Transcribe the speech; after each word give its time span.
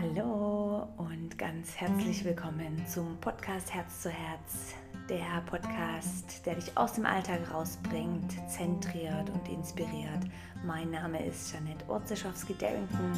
Hallo 0.00 0.88
und 0.96 1.36
ganz 1.36 1.76
herzlich 1.76 2.24
willkommen 2.24 2.82
zum 2.86 3.18
Podcast 3.20 3.74
Herz 3.74 4.00
zu 4.00 4.08
Herz. 4.08 4.74
Der 5.10 5.42
Podcast, 5.44 6.46
der 6.46 6.54
dich 6.54 6.74
aus 6.74 6.94
dem 6.94 7.04
Alltag 7.04 7.40
rausbringt, 7.52 8.32
zentriert 8.48 9.28
und 9.28 9.46
inspiriert. 9.50 10.22
Mein 10.64 10.90
Name 10.90 11.22
ist 11.26 11.52
Janette 11.52 11.84
Orzeschowski-Darrington 11.86 13.12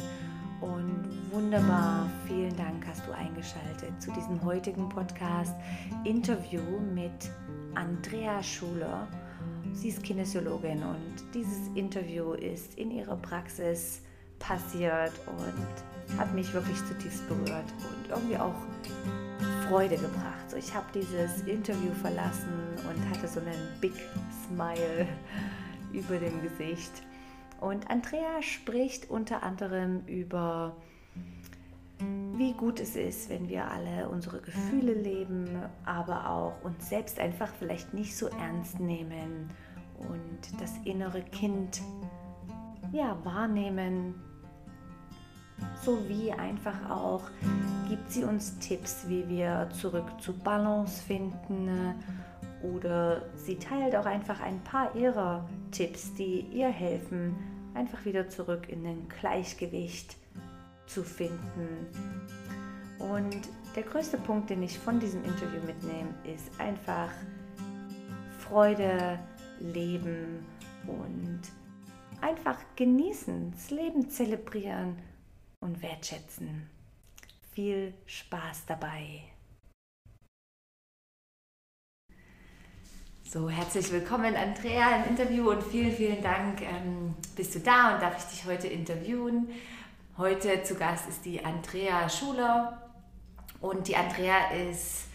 und 0.59 1.31
wunderbar, 1.31 2.09
vielen 2.27 2.55
Dank 2.57 2.85
hast 2.85 3.07
du 3.07 3.13
eingeschaltet 3.13 4.01
zu 4.01 4.11
diesem 4.11 4.43
heutigen 4.43 4.89
Podcast 4.89 5.55
Interview 6.03 6.63
mit 6.93 7.31
Andrea 7.75 8.43
Schuler. 8.43 9.07
Sie 9.71 9.87
ist 9.87 10.03
Kinesiologin 10.03 10.83
und 10.83 11.33
dieses 11.33 11.69
Interview 11.75 12.33
ist 12.33 12.75
in 12.77 12.91
ihrer 12.91 13.15
Praxis 13.15 14.01
passiert 14.39 15.13
und 15.27 15.92
hat 16.17 16.33
mich 16.33 16.53
wirklich 16.53 16.77
zutiefst 16.85 17.27
berührt 17.27 17.65
und 17.89 18.09
irgendwie 18.09 18.37
auch 18.37 18.55
Freude 19.67 19.97
gebracht. 19.97 20.53
Ich 20.57 20.73
habe 20.73 20.85
dieses 20.93 21.41
Interview 21.43 21.91
verlassen 22.01 22.53
und 22.87 23.09
hatte 23.09 23.27
so 23.27 23.39
einen 23.39 23.69
Big 23.81 23.93
Smile 24.47 25.07
über 25.93 26.17
dem 26.17 26.41
Gesicht. 26.41 26.91
Und 27.59 27.89
Andrea 27.89 28.41
spricht 28.41 29.09
unter 29.09 29.41
anderem 29.41 30.05
über, 30.05 30.75
wie 32.33 32.53
gut 32.53 32.79
es 32.79 32.95
ist, 32.95 33.29
wenn 33.29 33.47
wir 33.47 33.69
alle 33.69 34.09
unsere 34.09 34.41
Gefühle 34.41 34.93
leben, 34.93 35.47
aber 35.85 36.29
auch 36.29 36.61
uns 36.63 36.89
selbst 36.89 37.19
einfach 37.19 37.49
vielleicht 37.57 37.93
nicht 37.93 38.17
so 38.17 38.27
ernst 38.27 38.79
nehmen 38.79 39.49
und 39.97 40.61
das 40.61 40.73
innere 40.83 41.21
Kind 41.21 41.81
ja, 42.91 43.17
wahrnehmen, 43.23 44.15
sowie 45.83 46.31
einfach 46.31 46.89
auch 46.89 47.23
gibt 47.89 48.11
sie 48.11 48.23
uns 48.23 48.57
Tipps, 48.59 49.07
wie 49.07 49.27
wir 49.29 49.69
zurück 49.79 50.05
zu 50.19 50.33
Balance 50.33 51.03
finden 51.03 51.69
oder 52.63 53.21
sie 53.35 53.57
teilt 53.57 53.95
auch 53.95 54.05
einfach 54.05 54.39
ein 54.41 54.59
paar 54.63 54.95
ihrer 54.95 55.47
Tipps, 55.71 56.13
die 56.13 56.41
ihr 56.51 56.69
helfen, 56.69 57.35
einfach 57.73 58.03
wieder 58.05 58.29
zurück 58.29 58.69
in 58.69 58.83
den 58.83 59.07
Gleichgewicht 59.09 60.15
zu 60.85 61.03
finden. 61.03 61.87
Und 62.99 63.37
der 63.75 63.83
größte 63.83 64.17
Punkt, 64.17 64.49
den 64.49 64.63
ich 64.63 64.79
von 64.79 64.99
diesem 64.99 65.23
Interview 65.25 65.61
mitnehme, 65.65 66.13
ist 66.23 66.59
einfach 66.59 67.09
Freude, 68.39 69.19
Leben 69.59 70.45
und 70.87 71.41
einfach 72.21 72.57
genießen, 72.75 73.51
das 73.51 73.71
Leben 73.71 74.09
zelebrieren 74.09 74.95
und 75.63 75.81
wertschätzen. 75.81 76.69
Viel 77.53 77.93
Spaß 78.05 78.65
dabei. 78.67 79.23
So, 83.23 83.49
herzlich 83.49 83.91
willkommen, 83.91 84.35
Andrea, 84.35 84.97
im 84.97 85.09
Interview 85.09 85.49
und 85.49 85.63
vielen, 85.63 85.91
vielen 85.91 86.21
Dank, 86.21 86.61
ähm, 86.61 87.15
bist 87.35 87.55
du 87.55 87.59
da 87.59 87.95
und 87.95 88.01
darf 88.01 88.17
ich 88.17 88.25
dich 88.25 88.45
heute 88.45 88.67
interviewen. 88.67 89.49
Heute 90.17 90.61
zu 90.63 90.75
Gast 90.75 91.09
ist 91.09 91.25
die 91.25 91.43
Andrea 91.43 92.07
Schuler 92.09 92.91
und 93.59 93.87
die 93.87 93.95
Andrea 93.95 94.51
ist 94.69 95.05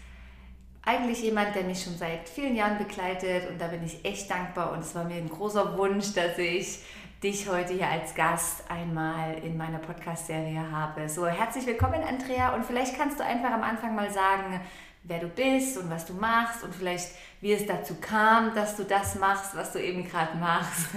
eigentlich 0.81 1.21
jemand, 1.21 1.55
der 1.55 1.63
mich 1.63 1.81
schon 1.81 1.97
seit 1.97 2.27
vielen 2.27 2.55
Jahren 2.55 2.77
begleitet 2.77 3.49
und 3.49 3.61
da 3.61 3.67
bin 3.67 3.85
ich 3.85 4.03
echt 4.03 4.29
dankbar 4.29 4.73
und 4.73 4.79
es 4.79 4.95
war 4.95 5.05
mir 5.05 5.15
ein 5.15 5.29
großer 5.29 5.77
Wunsch, 5.77 6.13
dass 6.13 6.37
ich 6.37 6.79
dich 7.21 7.49
heute 7.49 7.73
hier 7.73 7.89
als 7.89 8.15
Gast 8.15 8.63
einmal 8.69 9.37
in 9.43 9.57
meiner 9.57 9.79
Podcast-Serie 9.79 10.71
habe. 10.71 11.09
So, 11.09 11.27
herzlich 11.27 11.65
willkommen, 11.65 12.01
Andrea. 12.01 12.55
Und 12.55 12.63
vielleicht 12.63 12.95
kannst 12.95 13.19
du 13.19 13.25
einfach 13.25 13.51
am 13.51 13.61
Anfang 13.61 13.93
mal 13.93 14.09
sagen, 14.09 14.61
wer 15.03 15.19
du 15.19 15.27
bist 15.27 15.77
und 15.77 15.89
was 15.89 16.05
du 16.05 16.13
machst 16.13 16.63
und 16.63 16.73
vielleicht, 16.73 17.09
wie 17.41 17.51
es 17.51 17.65
dazu 17.65 17.95
kam, 17.99 18.55
dass 18.55 18.77
du 18.77 18.85
das 18.85 19.15
machst, 19.15 19.53
was 19.53 19.73
du 19.73 19.83
eben 19.83 20.07
gerade 20.07 20.37
machst. 20.37 20.91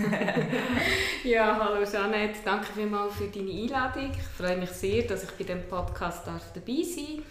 ja, 1.25 1.59
hallo 1.59 1.85
Jeanette, 1.85 2.39
danke 2.45 2.67
vielmals 2.73 3.17
für 3.17 3.27
deine 3.27 3.51
Einladung. 3.51 4.13
Ich 4.13 4.23
freue 4.23 4.59
mich 4.59 4.71
sehr, 4.71 5.03
dass 5.03 5.25
ich 5.25 5.31
bei 5.31 5.43
diesem 5.43 5.67
Podcast 5.67 6.25
dabei 6.25 6.85
sein 6.85 7.17
darf. 7.17 7.27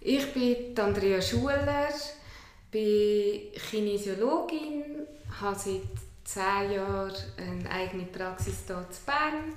Ich 0.00 0.34
bin 0.34 0.76
Andrea 0.76 1.22
Schuler, 1.22 1.88
bin 2.72 3.52
Kinesiologin, 3.70 5.06
habe 5.40 5.56
seit 5.56 6.05
zehn 6.26 6.72
Jahre 6.72 7.14
eine 7.36 7.70
eigene 7.70 8.06
Praxis 8.06 8.64
hier 8.66 8.76
in 8.76 8.86
Bern. 9.06 9.52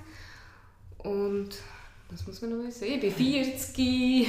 Und 0.98 1.56
was 2.10 2.24
muss 2.26 2.42
man 2.42 2.56
noch 2.56 2.64
wissen? 2.64 2.84
Ich 2.84 3.00
bin 3.00 3.12
40. 3.12 3.76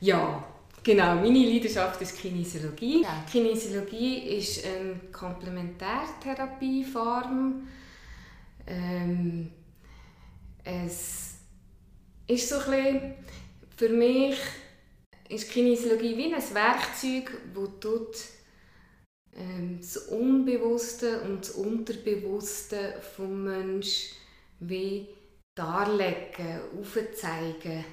ja, 0.00 0.44
genau. 0.82 1.14
Meine 1.16 1.38
Leidenschaft 1.38 2.00
ist 2.02 2.18
Kinesiologie. 2.18 3.02
Ja. 3.02 3.24
Kinesiologie 3.30 4.36
ist 4.36 4.64
eine 4.64 4.98
Komplementärtherapieform. 5.12 7.68
Ähm, 8.66 9.50
es 10.64 11.34
ist 12.26 12.48
so 12.48 12.56
ein 12.56 12.70
bisschen, 12.70 13.14
für 13.76 13.90
mich 13.90 14.38
ist 15.28 15.50
Kinesiologie 15.50 16.16
wie 16.16 16.34
ein 16.34 16.42
Werkzeug, 16.54 17.30
das 17.54 17.68
tut 17.80 18.16
das 19.80 19.96
Unbewusste 19.96 21.22
und 21.22 21.40
das 21.40 21.50
Unterbewusste 21.50 22.94
vom 23.16 23.44
Menschen 23.44 24.16
wie 24.60 25.08
darlegen, 25.56 26.60
aufzeigen. 26.78 27.84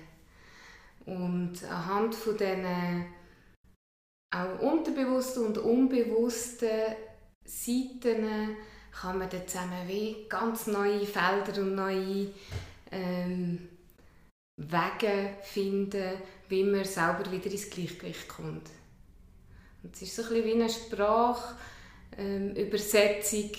Und 1.06 1.64
anhand 1.64 2.14
von 2.16 2.38
diesen 2.38 3.06
auch 4.34 4.60
unterbewussten 4.62 5.48
und 5.48 5.58
unbewussten 5.58 6.96
Seiten 7.44 8.56
kann 8.92 9.18
man 9.18 9.30
dann 9.30 9.48
zusammen 9.48 9.88
wie 9.88 10.26
ganz 10.30 10.68
neue 10.68 11.06
Felder 11.06 11.62
und 11.62 11.76
neue 11.76 12.28
ähm, 12.92 13.68
Wege 14.58 15.38
finden, 15.44 16.14
wie 16.48 16.64
man 16.64 16.86
selber 16.86 17.30
wieder 17.32 17.52
ins 17.52 17.70
Gleichgewicht 17.70 18.30
kommt. 18.30 18.70
Und 19.84 19.96
es 19.96 20.02
ist 20.02 20.16
so 20.16 20.24
ein 20.24 20.30
bisschen 20.30 20.46
wie 20.46 20.54
eine 20.54 20.70
Sprachübersetzung 20.70 23.44
ähm, 23.44 23.52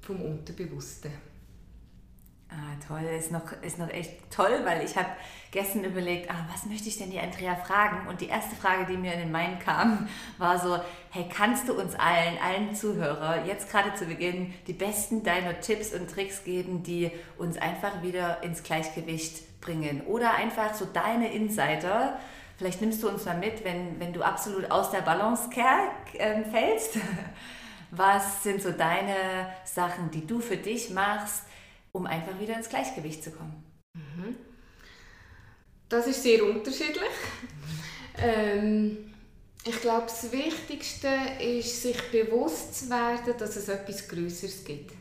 vom 0.00 0.22
Unterbewussten. 0.22 1.12
Ah, 2.48 2.76
toll, 2.86 3.02
ist 3.18 3.32
noch, 3.32 3.50
ist 3.62 3.78
noch 3.78 3.90
echt 3.90 4.30
toll, 4.30 4.60
weil 4.64 4.84
ich 4.84 4.96
habe 4.96 5.08
gestern 5.50 5.82
überlegt, 5.82 6.30
ah, 6.30 6.46
was 6.52 6.64
möchte 6.64 6.88
ich 6.88 6.96
denn 6.96 7.10
die 7.10 7.18
Andrea 7.18 7.56
fragen? 7.56 8.06
Und 8.06 8.20
die 8.20 8.28
erste 8.28 8.54
Frage, 8.54 8.86
die 8.86 8.96
mir 8.96 9.14
in 9.14 9.18
den 9.18 9.32
Main 9.32 9.58
kam, 9.58 10.08
war 10.38 10.60
so, 10.60 10.78
hey, 11.10 11.26
kannst 11.28 11.68
du 11.68 11.74
uns 11.74 11.96
allen, 11.96 12.38
allen 12.38 12.72
Zuhörer, 12.74 13.44
jetzt 13.46 13.68
gerade 13.68 13.94
zu 13.94 14.06
Beginn, 14.06 14.54
die 14.68 14.74
besten 14.74 15.24
deiner 15.24 15.60
Tipps 15.60 15.92
und 15.92 16.08
Tricks 16.08 16.44
geben, 16.44 16.84
die 16.84 17.10
uns 17.36 17.58
einfach 17.58 18.02
wieder 18.02 18.40
ins 18.44 18.62
Gleichgewicht 18.62 19.60
bringen? 19.60 20.02
Oder 20.06 20.34
einfach 20.34 20.72
so 20.74 20.84
deine 20.84 21.32
Insider, 21.32 22.16
Vielleicht 22.56 22.80
nimmst 22.80 23.02
du 23.02 23.08
uns 23.08 23.24
mal 23.24 23.36
mit, 23.36 23.64
wenn, 23.64 24.00
wenn 24.00 24.12
du 24.12 24.22
absolut 24.22 24.70
aus 24.70 24.90
der 24.90 25.02
Balance 25.02 25.50
äh, 25.54 26.42
fällst. 26.44 26.98
Was 27.90 28.42
sind 28.42 28.62
so 28.62 28.72
deine 28.72 29.50
Sachen, 29.64 30.10
die 30.10 30.26
du 30.26 30.40
für 30.40 30.56
dich 30.56 30.90
machst, 30.90 31.44
um 31.92 32.06
einfach 32.06 32.38
wieder 32.40 32.56
ins 32.56 32.68
Gleichgewicht 32.68 33.22
zu 33.22 33.30
kommen? 33.30 33.62
Mhm. 33.94 34.36
Das 35.88 36.06
ist 36.06 36.22
sehr 36.22 36.44
unterschiedlich. 36.44 37.02
Ähm, 38.18 39.12
ich 39.62 39.78
glaube, 39.82 40.06
das 40.06 40.32
Wichtigste 40.32 41.08
ist, 41.38 41.82
sich 41.82 42.00
bewusst 42.10 42.74
zu 42.74 42.88
werden, 42.88 43.34
dass 43.36 43.56
es 43.56 43.68
etwas 43.68 44.08
Größeres 44.08 44.64
gibt. 44.64 44.92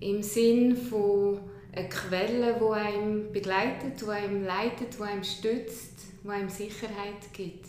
Im 0.00 0.22
Sinn 0.22 0.76
von 0.76 1.40
einer 1.72 1.88
Quelle, 1.88 2.58
die 2.60 2.74
einem 2.74 3.32
begleitet, 3.32 4.00
die 4.00 4.10
einem 4.10 4.44
leitet, 4.44 4.98
die 4.98 5.02
einem 5.02 5.24
stützt, 5.24 5.93
die 6.24 6.30
einem 6.30 6.48
Sicherheit 6.48 7.32
gibt. 7.32 7.66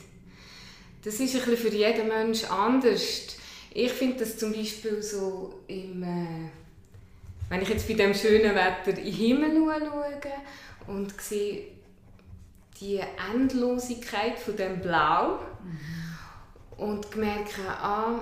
Das 1.04 1.20
ist 1.20 1.36
ein 1.36 1.46
bisschen 1.46 1.58
für 1.58 1.76
jeden 1.76 2.08
Menschen 2.08 2.50
anders. 2.50 3.38
Ich 3.72 3.92
finde 3.92 4.20
das 4.20 4.38
zum 4.38 4.54
Beispiel 4.54 5.04
so 5.04 5.60
im, 5.68 6.02
äh, 6.02 6.50
wenn 7.50 7.62
ich 7.62 7.70
jetzt 7.70 7.88
bei 7.88 7.94
dem 7.94 8.14
schönen 8.14 8.56
Wetter 8.56 8.98
in 8.98 9.06
den 9.06 9.14
Himmel 9.14 9.56
schaue 9.56 10.20
und 10.88 11.22
sehe 11.22 11.68
die 12.80 13.02
Endlosigkeit 13.34 14.40
von 14.40 14.56
dem 14.56 14.80
Blau 14.80 15.40
mhm. 15.64 16.84
und 16.84 17.16
merke, 17.18 17.62
ah, 17.68 18.22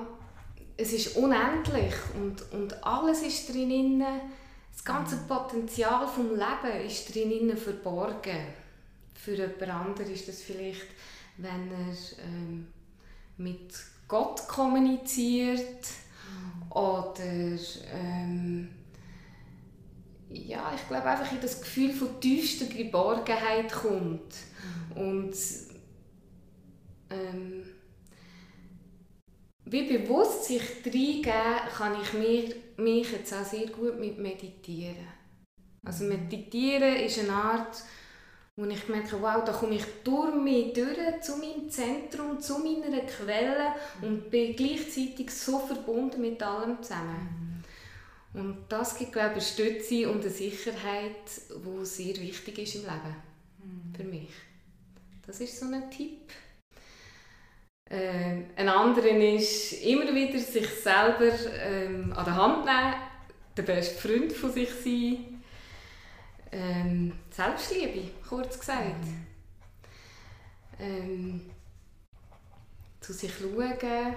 es 0.76 0.94
ist 0.94 1.16
unendlich 1.16 1.94
und, 2.16 2.52
und 2.52 2.84
alles 2.84 3.22
ist 3.22 3.54
drin, 3.54 4.04
das 4.72 4.84
ganze 4.84 5.18
Potenzial 5.28 6.08
vom 6.08 6.32
Leben 6.32 6.86
ist 6.86 7.14
drin 7.14 7.56
verborgen. 7.56 8.63
Für 9.14 9.36
jemand 9.36 9.62
anderen 9.64 10.12
ist 10.12 10.28
das 10.28 10.42
vielleicht, 10.42 10.88
wenn 11.38 11.72
er 11.72 12.26
ähm, 12.26 12.68
mit 13.38 13.74
Gott 14.08 14.48
kommuniziert 14.48 15.88
mhm. 16.30 16.72
oder 16.72 17.60
ähm, 17.92 18.70
ja, 20.30 20.74
ich 20.76 20.88
glaube 20.88 21.06
einfach 21.06 21.32
in 21.32 21.42
das 21.42 21.62
Gefühl 21.62 21.92
von 21.92 22.20
tiefster 22.20 22.66
Geborgenheit 22.66 23.72
kommt. 23.72 24.34
Mhm. 24.96 25.02
Und 25.02 25.36
ähm, 27.10 27.64
wie 29.66 29.98
bewusst 29.98 30.46
sich 30.46 30.62
reingeben, 30.86 31.32
kann 31.76 32.02
ich 32.02 32.14
mir, 32.14 32.56
mich 32.78 33.12
jetzt 33.12 33.34
auch 33.34 33.46
sehr 33.46 33.68
gut 33.68 34.00
mit 34.00 34.18
meditieren. 34.18 35.08
Also 35.86 36.06
meditieren 36.06 36.96
ist 36.98 37.20
eine 37.20 37.34
Art, 37.34 37.84
wo 38.56 38.66
ich 38.66 38.88
merke, 38.88 39.20
wow, 39.20 39.44
da 39.44 39.52
komme 39.52 39.76
ich 39.76 39.86
durch 40.04 40.36
mich 40.36 40.74
durch 40.74 41.22
zu 41.22 41.38
meinem 41.38 41.70
Zentrum, 41.70 42.40
zu 42.40 42.60
meiner 42.60 43.02
Quelle 43.02 43.74
und 44.02 44.30
bin 44.30 44.56
gleichzeitig 44.56 45.32
so 45.32 45.60
verbunden 45.60 46.22
mit 46.22 46.42
allem 46.44 46.82
zusammen. 46.82 47.64
Mhm. 48.34 48.40
Und 48.40 48.58
das 48.70 48.98
gibt, 48.98 49.14
glaube 49.14 49.38
ich, 49.38 49.60
eine 49.60 49.70
Stütze 49.70 50.10
und 50.10 50.22
eine 50.22 50.30
Sicherheit, 50.30 51.16
die 51.50 51.86
sehr 51.86 52.18
wichtig 52.18 52.60
ist 52.60 52.76
im 52.76 52.82
Leben. 52.82 53.16
Mhm. 53.60 53.96
Für 53.96 54.04
mich. 54.04 54.30
Das 55.26 55.40
ist 55.40 55.60
so 55.60 55.66
ein 55.66 55.90
Tipp. 55.90 56.32
Äh, 57.90 58.44
ein 58.56 58.70
anderer 58.70 59.36
ist, 59.36 59.74
immer 59.84 60.14
wieder 60.14 60.40
sich 60.40 60.68
selber 60.68 61.32
ähm, 61.60 62.14
an 62.16 62.26
der 62.26 62.36
Hand 62.36 62.66
nehmen, 62.66 62.94
der 63.58 63.64
beste 63.64 64.00
Freund 64.00 64.32
von 64.32 64.52
sich 64.52 64.70
sein. 64.70 65.33
Ähm, 66.54 67.14
Selbstliebe, 67.32 68.12
kurz 68.30 68.60
gesagt. 68.60 69.04
Mhm. 69.04 69.26
Ähm, 70.80 71.42
zu 73.02 73.12
sich 73.12 73.32
schauen 73.34 74.16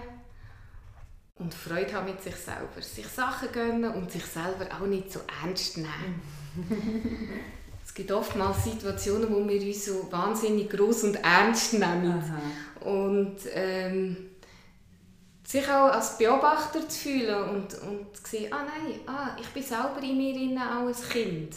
und 1.39 1.55
Freude 1.55 1.93
haben 1.93 2.07
mit 2.07 2.23
sich 2.23 2.37
selber. 2.37 2.81
Sich 2.81 3.07
Sachen 3.07 3.51
gönnen 3.53 3.93
und 3.93 4.11
sich 4.11 4.25
selber 4.25 4.67
auch 4.75 4.87
nicht 4.87 5.13
so 5.13 5.21
ernst 5.43 5.79
nehmen. 5.79 6.23
es 7.85 7.95
gibt 7.95 8.13
oftmals 8.13 8.65
Situationen, 8.65 9.31
wo 9.31 9.47
wir 9.47 9.61
uns 9.61 9.87
so 9.87 10.11
wahnsinnig 10.11 10.71
groß 10.71 11.05
und 11.05 11.17
ernst 11.17 11.75
nehmen. 11.75 12.23
Aha. 12.23 12.89
Und 12.89 13.37
ähm, 13.53 14.31
sich 15.43 15.67
auch 15.69 15.93
als 15.93 16.19
Beobachter 16.19 16.89
zu 16.89 16.99
fühlen 16.99 17.49
und, 17.51 17.75
und 17.83 18.17
zu 18.17 18.23
sehen, 18.25 18.53
ah 18.53 18.65
nein, 18.65 19.01
ah, 19.07 19.37
ich 19.41 19.49
bin 19.49 19.63
selber 19.63 20.03
in 20.03 20.17
mir 20.17 20.61
auch 20.61 20.87
ein 20.87 21.09
Kind. 21.11 21.55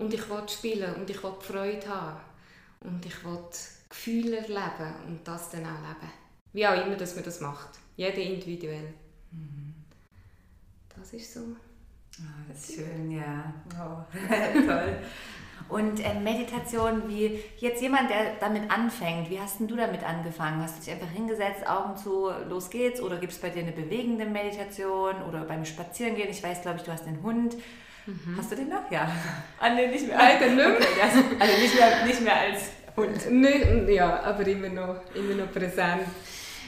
Und 0.00 0.14
ich 0.14 0.30
will 0.30 0.48
spielen 0.48 0.94
und 0.94 1.10
ich 1.10 1.22
will 1.22 1.34
Freude 1.40 1.86
haben. 1.86 2.20
Und 2.80 3.04
ich 3.04 3.22
will 3.22 3.38
Gefühle 3.88 4.38
erleben 4.38 4.94
und 5.06 5.28
das 5.28 5.50
dann 5.50 5.66
auch 5.66 5.80
leben. 5.82 6.10
Wie 6.54 6.66
auch 6.66 6.86
immer, 6.86 6.96
dass 6.96 7.14
man 7.14 7.24
das 7.24 7.40
macht. 7.40 7.78
Jeder 7.96 8.16
individuell. 8.16 8.94
Mhm. 9.30 9.74
Das 10.96 11.12
ist 11.12 11.34
so. 11.34 11.40
Oh, 11.40 12.22
das 12.48 12.70
ist 12.70 12.76
schön, 12.76 13.10
ja. 13.10 13.52
Oh, 13.74 14.02
toll. 14.66 14.96
Und 15.68 16.00
äh, 16.00 16.18
Meditation, 16.18 17.08
wie 17.08 17.38
jetzt 17.58 17.82
jemand, 17.82 18.10
der 18.10 18.36
damit 18.40 18.70
anfängt, 18.70 19.28
wie 19.28 19.38
hast 19.38 19.60
denn 19.60 19.68
du 19.68 19.76
damit 19.76 20.02
angefangen? 20.02 20.62
Hast 20.62 20.78
du 20.78 20.84
dich 20.84 20.92
einfach 20.92 21.10
hingesetzt, 21.10 21.68
Augen 21.68 21.96
zu, 21.98 22.30
los 22.48 22.70
geht's? 22.70 23.02
Oder 23.02 23.18
gibt 23.18 23.32
es 23.32 23.38
bei 23.38 23.50
dir 23.50 23.62
eine 23.62 23.72
bewegende 23.72 24.24
Meditation 24.24 25.22
oder 25.28 25.44
beim 25.44 25.66
Spazierengehen? 25.66 26.30
Ich 26.30 26.42
weiß, 26.42 26.62
glaube 26.62 26.78
ich, 26.78 26.84
du 26.84 26.92
hast 26.92 27.06
einen 27.06 27.22
Hund. 27.22 27.56
Mhm. 28.10 28.36
Hast 28.36 28.50
du 28.50 28.56
den 28.56 28.68
noch? 28.68 28.90
Ja. 28.90 29.10
Ah, 29.62 29.74
nee, 29.74 29.88
nicht 29.88 30.06
mehr. 30.06 30.18
Alter, 30.18 30.46
okay, 30.46 31.00
also 31.02 31.18
nicht 31.60 31.74
mehr, 31.74 32.06
nicht 32.06 32.20
mehr 32.22 32.40
als 32.40 32.62
Hund. 32.96 33.30
Nee, 33.30 33.94
ja, 33.94 34.22
aber 34.22 34.46
immer 34.46 34.70
noch, 34.70 35.14
immer 35.14 35.34
noch 35.34 35.52
präsent. 35.52 36.06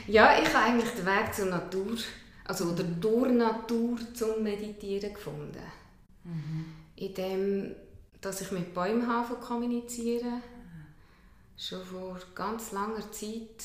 Ja, 0.07 0.39
ich 0.39 0.47
habe 0.49 0.67
eigentlich 0.67 0.91
den 0.91 1.07
Weg 1.07 1.35
zur 1.35 1.47
Natur, 1.47 1.97
also 2.45 2.67
oder 2.67 2.85
durch 2.85 3.33
Natur 3.33 3.99
zum 4.13 4.43
Meditieren 4.43 5.15
gefunden. 5.15 5.63
Mhm. 6.25 6.67
In 6.97 7.15
dem, 7.15 7.75
dass 8.21 8.43
ich 8.43 8.53
mit 8.53 8.75
Bäumen 8.75 9.07
habe 9.07 9.37
kommunizieren. 9.37 10.43
Schon 11.57 11.85
vor 11.85 12.19
ganz 12.35 12.73
langer 12.73 13.11
Zeit. 13.11 13.65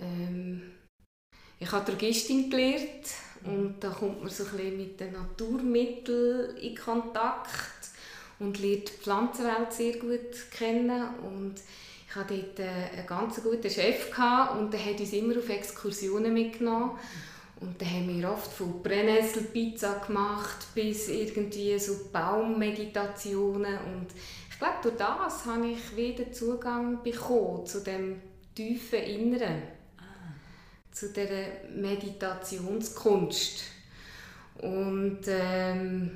Ähm, 0.00 0.62
ich 1.58 1.72
habe 1.72 1.90
Drogistin 1.90 2.50
gelernt 2.50 3.06
und 3.44 3.76
da 3.80 3.88
kommt 3.88 4.20
man 4.20 4.30
so 4.30 4.44
ein 4.44 4.50
bisschen 4.50 4.76
mit 4.76 5.00
den 5.00 5.12
Naturmitteln 5.12 6.56
in 6.56 6.76
Kontakt 6.76 7.90
und 8.38 8.60
lernt 8.60 8.88
die 8.88 8.92
Pflanzenwelt 8.92 9.72
sehr 9.72 9.98
gut 9.98 10.50
kennen. 10.50 11.02
Und 11.22 11.54
ich 12.08 12.14
hatte 12.14 12.36
dort 12.56 12.68
einen 12.68 13.06
ganz 13.06 13.42
guten 13.42 13.70
Chef 13.70 14.10
und 14.58 14.72
der 14.72 14.84
hat 14.84 15.00
uns 15.00 15.12
immer 15.12 15.36
auf 15.38 15.48
Exkursionen 15.48 16.32
mitgenommen. 16.32 16.92
Und 17.60 17.80
dann 17.80 17.88
haben 17.88 18.20
wir 18.20 18.30
oft 18.30 18.52
von 18.52 18.82
Brennnesselpizza 18.82 20.02
gemacht 20.06 20.66
bis 20.74 21.08
irgendwie 21.08 21.78
so 21.78 22.08
Baummeditationen. 22.12 23.78
Und 23.78 24.08
ich 24.50 24.58
glaube, 24.58 24.74
durch 24.82 24.96
das 24.96 25.46
habe 25.46 25.68
ich 25.68 25.96
wieder 25.96 26.30
Zugang 26.32 27.02
bekommen 27.02 27.64
zu 27.64 27.80
dem 27.80 28.20
tiefen 28.54 28.98
Inneren 28.98 29.62
zu 30.92 31.12
der 31.12 31.28
Meditationskunst. 31.74 33.64
Und 34.60 35.20
ähm, 35.26 36.10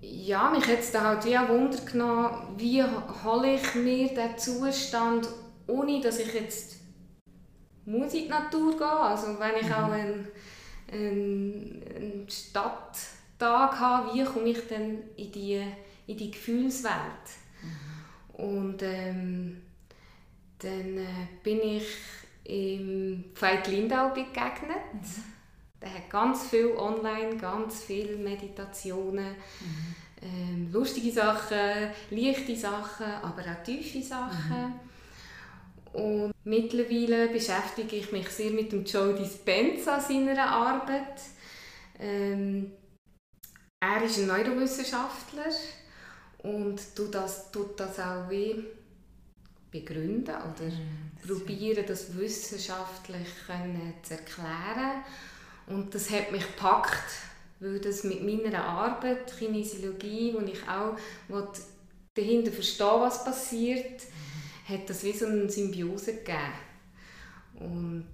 ja, 0.00 0.50
mich 0.50 0.66
hat 0.66 0.80
es 0.80 0.98
halt 0.98 1.24
wie 1.24 1.38
auch 1.38 1.48
Wunder 1.48 1.78
genommen, 1.78 2.54
wie 2.56 2.82
hole 2.82 3.54
ich 3.54 3.74
mir 3.74 4.08
diesen 4.08 4.38
Zustand, 4.38 5.28
ohne 5.66 6.00
dass 6.00 6.18
ich 6.18 6.34
jetzt 6.34 6.76
muss 7.84 8.14
in 8.14 8.24
die 8.24 8.28
Natur 8.28 8.72
gehen. 8.72 8.82
Also 8.82 9.38
wenn 9.38 9.56
ich 9.60 9.66
mhm. 9.66 9.72
auch 9.72 9.90
einen, 9.90 10.28
einen, 10.92 11.82
einen 11.96 12.26
Stadttag 12.28 13.80
habe, 13.80 14.14
wie 14.14 14.24
komme 14.24 14.48
ich 14.50 14.66
dann 14.68 14.98
in 15.16 15.32
die, 15.32 15.62
in 16.06 16.16
die 16.16 16.30
Gefühlswelt? 16.30 16.92
Mhm. 17.62 18.44
Und 18.44 18.82
ähm, 18.82 19.62
dann 20.58 20.98
äh, 20.98 21.28
bin 21.42 21.60
ich 21.60 21.86
im 22.44 23.24
Veit 23.34 23.68
Lindau 23.68 24.08
begegnet. 24.10 24.92
Mhm. 24.92 25.24
Der 25.80 25.94
hat 25.94 26.10
ganz 26.10 26.46
viel 26.46 26.76
online, 26.76 27.36
ganz 27.36 27.82
viele 27.82 28.16
Meditationen, 28.16 29.34
mhm. 29.60 29.94
ähm, 30.22 30.72
lustige 30.72 31.10
Sachen, 31.10 31.90
leichte 32.10 32.56
Sachen, 32.56 33.06
aber 33.06 33.42
auch 33.42 33.62
tiefe 33.64 34.02
Sachen. 34.02 34.80
Mhm. 35.92 36.00
Und 36.00 36.32
mittlerweile 36.44 37.28
beschäftige 37.28 37.96
ich 37.96 38.12
mich 38.12 38.28
sehr 38.28 38.50
mit 38.50 38.72
dem 38.72 38.84
Joe 38.84 39.14
Dispenza 39.14 40.00
seiner 40.00 40.48
Arbeit. 40.48 41.20
Ähm, 41.98 42.72
er 43.80 44.02
ist 44.02 44.18
ein 44.18 44.28
Neurowissenschaftler 44.28 45.52
und 46.38 46.80
tut 46.94 47.14
das, 47.14 47.50
tut 47.50 47.78
das 47.78 47.98
auch 47.98 48.30
wie 48.30 48.64
begründen 49.72 50.34
oder 50.34 50.70
mm, 50.70 51.26
probieren, 51.26 51.84
das 51.86 52.16
wissenschaftlich 52.16 53.26
können 53.46 53.94
zu 54.02 54.14
erklären. 54.14 55.02
Und 55.66 55.94
das 55.94 56.10
hat 56.10 56.30
mich 56.30 56.46
gepackt, 56.46 57.10
weil 57.58 57.80
das 57.80 58.04
mit 58.04 58.22
meiner 58.22 58.64
Arbeit, 58.64 59.36
Kinesiologie, 59.36 60.34
wo 60.34 60.40
ich 60.40 60.68
auch 60.68 60.96
dahinter 62.14 62.52
verstehe, 62.52 63.00
was 63.00 63.24
passiert, 63.24 64.02
mm. 64.02 64.72
hat 64.72 64.90
das 64.90 65.02
wie 65.02 65.12
so 65.12 65.26
eine 65.26 65.48
Symbiose 65.48 66.16
gegeben. 66.16 66.52
Und 67.54 68.12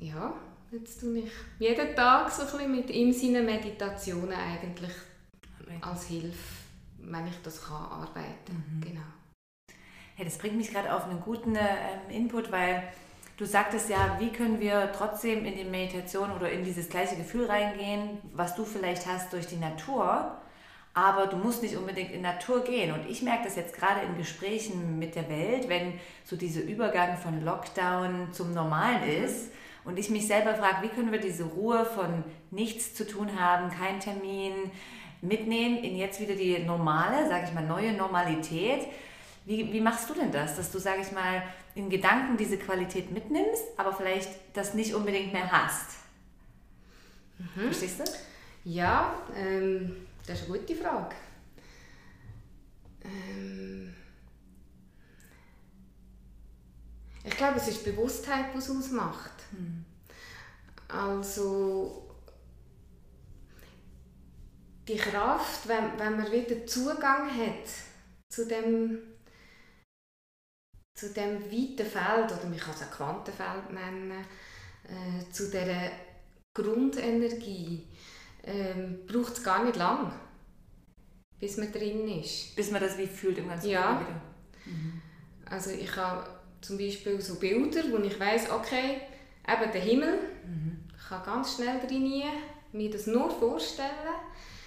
ja, 0.00 0.34
jetzt 0.72 1.00
tue 1.00 1.18
ich 1.18 1.30
jeden 1.58 1.94
Tag 1.94 2.30
so 2.30 2.42
ein 2.42 2.48
bisschen 2.50 2.76
mit 2.76 2.90
ihm 2.90 3.12
seinen 3.12 3.46
Meditationen 3.46 4.32
eigentlich 4.32 4.92
als 5.80 6.06
Hilfe, 6.06 6.54
wenn 6.98 7.26
ich 7.26 7.36
das 7.42 7.62
kann, 7.62 7.86
arbeiten. 7.86 8.64
Mhm. 8.76 8.80
Genau. 8.80 9.00
Hey, 10.18 10.24
das 10.24 10.36
bringt 10.36 10.56
mich 10.56 10.72
gerade 10.72 10.92
auf 10.92 11.04
einen 11.04 11.20
guten 11.20 11.54
ähm, 11.54 12.10
Input, 12.10 12.50
weil 12.50 12.82
du 13.36 13.44
sagtest 13.44 13.88
ja, 13.88 14.16
wie 14.18 14.30
können 14.30 14.58
wir 14.58 14.90
trotzdem 14.90 15.44
in 15.44 15.56
die 15.56 15.62
Meditation 15.62 16.32
oder 16.32 16.50
in 16.50 16.64
dieses 16.64 16.88
gleiche 16.88 17.14
Gefühl 17.14 17.46
reingehen, 17.46 18.18
was 18.32 18.56
du 18.56 18.64
vielleicht 18.64 19.06
hast 19.06 19.32
durch 19.32 19.46
die 19.46 19.58
Natur, 19.58 20.32
aber 20.92 21.28
du 21.28 21.36
musst 21.36 21.62
nicht 21.62 21.76
unbedingt 21.76 22.10
in 22.10 22.22
Natur 22.22 22.64
gehen. 22.64 22.92
Und 22.92 23.08
ich 23.08 23.22
merke 23.22 23.44
das 23.44 23.54
jetzt 23.54 23.76
gerade 23.76 24.00
in 24.00 24.16
Gesprächen 24.16 24.98
mit 24.98 25.14
der 25.14 25.28
Welt, 25.28 25.68
wenn 25.68 25.92
so 26.24 26.34
dieser 26.34 26.62
Übergang 26.62 27.16
von 27.16 27.44
Lockdown 27.44 28.32
zum 28.32 28.52
Normalen 28.54 29.08
ist 29.08 29.52
und 29.84 30.00
ich 30.00 30.10
mich 30.10 30.26
selber 30.26 30.56
frage, 30.56 30.82
wie 30.82 30.88
können 30.88 31.12
wir 31.12 31.20
diese 31.20 31.44
Ruhe 31.44 31.84
von 31.84 32.24
nichts 32.50 32.92
zu 32.92 33.06
tun 33.06 33.38
haben, 33.38 33.70
kein 33.70 34.00
Termin, 34.00 34.72
mitnehmen 35.20 35.78
in 35.78 35.96
jetzt 35.96 36.20
wieder 36.20 36.34
die 36.34 36.58
normale, 36.58 37.28
sage 37.28 37.44
ich 37.46 37.54
mal, 37.54 37.64
neue 37.64 37.92
Normalität 37.92 38.88
wie, 39.48 39.72
wie 39.72 39.80
machst 39.80 40.10
du 40.10 40.14
denn 40.14 40.30
das, 40.30 40.56
dass 40.56 40.70
du, 40.70 40.78
sage 40.78 41.00
ich 41.00 41.10
mal, 41.10 41.42
in 41.74 41.88
Gedanken 41.88 42.36
diese 42.36 42.58
Qualität 42.58 43.10
mitnimmst, 43.10 43.64
aber 43.78 43.94
vielleicht 43.94 44.28
das 44.52 44.74
nicht 44.74 44.92
unbedingt 44.92 45.32
mehr 45.32 45.50
hast? 45.50 45.96
Mhm. 47.38 47.62
Verstehst 47.62 48.00
du? 48.00 48.04
Ja, 48.64 49.14
ähm, 49.34 50.06
das 50.26 50.40
ist 50.40 50.50
eine 50.50 50.58
gute 50.58 50.76
Frage. 50.76 51.16
Ähm, 53.02 53.94
ich 57.24 57.36
glaube, 57.36 57.56
es 57.56 57.68
ist 57.68 57.84
Bewusstheit, 57.84 58.46
was 58.52 58.68
es 58.68 58.76
ausmacht. 58.76 59.32
Mhm. 59.52 59.86
Also 60.88 62.06
die 64.86 64.96
Kraft, 64.96 65.66
wenn, 65.68 65.98
wenn 65.98 66.18
man 66.18 66.30
wieder 66.30 66.66
Zugang 66.66 67.30
hat 67.30 67.66
zu 68.28 68.46
dem, 68.46 68.98
zu 70.98 71.10
dem 71.10 71.44
weiten 71.44 71.86
Feld, 71.86 72.32
oder 72.32 72.48
man 72.48 72.58
kann 72.58 72.74
es 72.74 72.82
auch 72.82 72.90
Quantenfeld 72.90 73.72
nennen, 73.72 74.24
äh, 74.84 75.30
zu 75.32 75.48
dieser 75.48 75.90
Grundenergie, 76.52 77.86
ähm, 78.44 79.06
braucht 79.06 79.34
es 79.34 79.44
gar 79.44 79.64
nicht 79.64 79.76
lang, 79.76 80.12
bis 81.38 81.56
man 81.56 81.70
drin 81.70 82.08
ist. 82.20 82.56
Bis 82.56 82.72
man 82.72 82.80
das 82.80 82.98
wie 82.98 83.06
fühlt 83.06 83.38
im 83.38 83.48
ganzen 83.48 83.70
ja. 83.70 84.00
wieder. 84.00 84.20
Mhm. 84.66 85.00
Also 85.48 85.70
ich 85.70 85.94
habe 85.94 86.28
zum 86.60 86.78
Beispiel 86.78 87.20
so 87.20 87.36
Bilder, 87.36 87.82
wo 87.92 87.98
ich 87.98 88.18
weiß, 88.18 88.50
okay, 88.50 89.02
eben 89.46 89.72
der 89.72 89.80
Himmel, 89.80 90.18
mhm. 90.44 90.84
ich 90.96 91.08
kann 91.08 91.24
ganz 91.24 91.54
schnell 91.54 91.78
drin 91.86 92.22
mir 92.72 92.90
das 92.90 93.06
nur 93.06 93.30
vorstellen, 93.30 93.88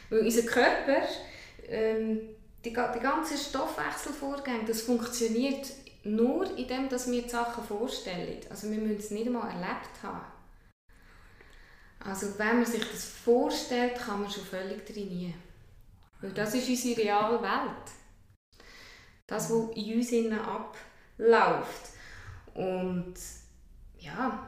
weil 0.09 0.19
unser 0.19 0.43
Körper, 0.43 1.01
ähm, 1.67 2.21
die, 2.63 2.69
die 2.69 2.99
ganzen 2.99 3.37
Stoffwechselvorgänge, 3.37 4.65
das 4.65 4.83
funktioniert 4.83 5.67
nur 6.03 6.57
indem 6.57 6.89
dass 6.89 7.09
wir 7.11 7.21
die 7.21 7.29
Sachen 7.29 7.63
vorstellen. 7.63 8.39
Also 8.49 8.69
wir 8.69 8.79
müssen 8.79 8.97
es 8.97 9.11
nicht 9.11 9.27
einmal 9.27 9.49
erlebt 9.49 10.03
haben. 10.03 10.25
Also 11.99 12.27
wenn 12.37 12.57
man 12.57 12.65
sich 12.65 12.83
das 12.89 13.05
vorstellt, 13.05 13.95
kann 13.95 14.21
man 14.21 14.31
schon 14.31 14.43
völlig 14.43 14.85
trainieren. 14.85 15.35
Weil 16.19 16.31
das 16.31 16.55
ist 16.55 16.67
unsere 16.67 17.01
reale 17.01 17.41
Welt. 17.41 17.91
Das, 19.27 19.49
was 19.51 19.75
in 19.75 19.95
uns 19.95 20.11
innen 20.11 20.39
abläuft. 20.39 21.91
Und 22.53 23.13
ja, 23.99 24.47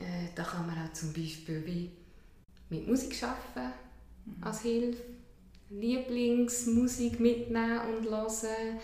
äh, 0.00 0.28
da 0.34 0.42
kann 0.42 0.66
man 0.66 0.86
auch 0.86 0.92
zum 0.92 1.12
Beispiel 1.12 1.64
wie 1.64 1.90
mit 2.70 2.88
Musik 2.88 3.22
arbeiten 3.22 3.74
mhm. 4.24 4.42
als 4.42 4.62
Hilfe. 4.62 5.02
Lieblingsmusik 5.70 7.20
mitnehmen 7.20 7.80
und 7.80 8.08
hören. 8.08 8.80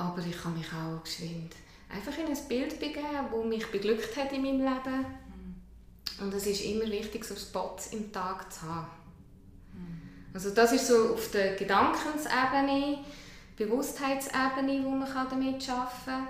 Aber 0.00 0.24
ich 0.24 0.40
kann 0.40 0.56
mich 0.56 0.66
auch 0.72 1.02
geschwind 1.04 1.54
einfach 1.92 2.16
in 2.18 2.26
ein 2.26 2.48
Bild 2.48 2.78
begeben, 2.78 3.04
das 3.32 3.44
mich 3.44 3.66
beglückt 3.66 4.16
hat 4.16 4.32
in 4.32 4.42
meinem 4.42 4.60
Leben. 4.60 5.00
Mhm. 5.00 6.24
Und 6.24 6.34
es 6.34 6.46
ist 6.46 6.64
immer 6.64 6.86
wichtig, 6.86 7.24
so 7.24 7.34
Spots 7.34 7.88
im 7.88 8.12
Tag 8.12 8.52
zu 8.52 8.62
haben. 8.62 8.86
Mhm. 9.74 10.00
Also 10.32 10.50
das 10.50 10.72
ist 10.72 10.86
so 10.86 11.14
auf 11.14 11.30
der 11.30 11.56
Gedankensebene, 11.56 12.98
Bewusstheitsebene, 13.56 14.84
wo 14.84 14.90
man 14.90 15.08
damit 15.12 15.68
arbeiten 15.68 15.90
kann. 16.04 16.28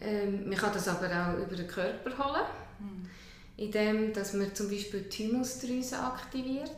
Ähm, 0.00 0.48
man 0.48 0.58
kann 0.58 0.72
das 0.72 0.88
aber 0.88 1.06
auch 1.06 1.44
über 1.44 1.56
den 1.56 1.66
Körper 1.66 2.10
holen, 2.18 2.46
mhm. 2.78 3.10
indem 3.56 4.12
dass 4.12 4.32
man 4.32 4.54
zum 4.54 4.70
Beispiel 4.70 5.02
die 5.02 5.08
Thymusdrüse 5.08 5.98
aktiviert. 5.98 6.70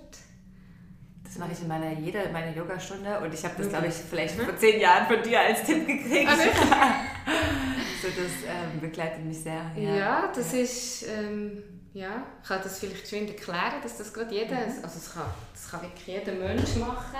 Das 1.26 1.38
mache 1.38 1.52
ich 1.52 1.60
in 1.60 1.68
meiner, 1.68 1.92
jeder 1.92 2.30
meiner 2.30 2.54
Yogastunde 2.56 3.18
und 3.20 3.34
ich 3.34 3.44
habe 3.44 3.54
das, 3.58 3.68
glaube 3.68 3.88
ich, 3.88 3.94
vielleicht 3.94 4.34
vor 4.40 4.56
zehn 4.56 4.80
Jahren 4.80 5.06
von 5.06 5.22
dir 5.22 5.40
als 5.40 5.64
Tipp 5.64 5.86
gekriegt. 5.86 6.28
Also, 6.28 6.42
so, 8.02 8.08
das 8.08 8.32
ähm, 8.48 8.80
begleitet 8.80 9.24
mich 9.24 9.40
sehr. 9.40 9.70
Ja, 9.76 9.94
ja 9.96 10.32
das 10.34 10.52
ist, 10.52 11.04
ähm, 11.08 11.62
ja, 11.92 12.22
ich 12.42 12.48
kann 12.48 12.60
das 12.62 12.78
vielleicht 12.78 13.08
schön 13.08 13.26
erklären, 13.26 13.82
dass 13.82 13.98
das 13.98 14.12
gerade 14.12 14.34
jeder, 14.34 14.54
mhm. 14.54 14.82
also 14.82 14.98
das 14.98 15.12
kann, 15.12 15.26
das 15.52 15.70
kann 15.70 15.82
wirklich 15.82 16.06
jeder 16.06 16.32
Mensch 16.32 16.76
machen. 16.76 17.18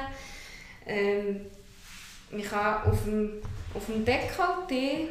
Ähm, 0.87 1.47
man 2.31 2.43
kann 2.43 2.91
auf 2.91 3.05
dem, 3.05 3.43
auf 3.75 3.87
dem 3.87 4.05
Dekolleté 4.05 5.09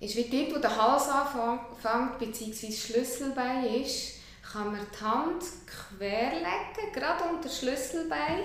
ist 0.00 0.16
wie 0.16 0.24
dort, 0.24 0.56
wo 0.56 0.58
der 0.60 0.76
Hals 0.76 1.08
anfängt, 1.08 2.18
bzw. 2.18 2.70
Schlüsselbein 2.70 3.64
ist, 3.64 4.13
kann 4.54 4.70
man 4.70 4.86
die 4.88 5.04
Hand 5.04 5.42
querlegen, 5.66 6.92
gerade 6.92 7.24
unter 7.24 7.42
das 7.42 7.58
Schlüsselbein. 7.58 8.44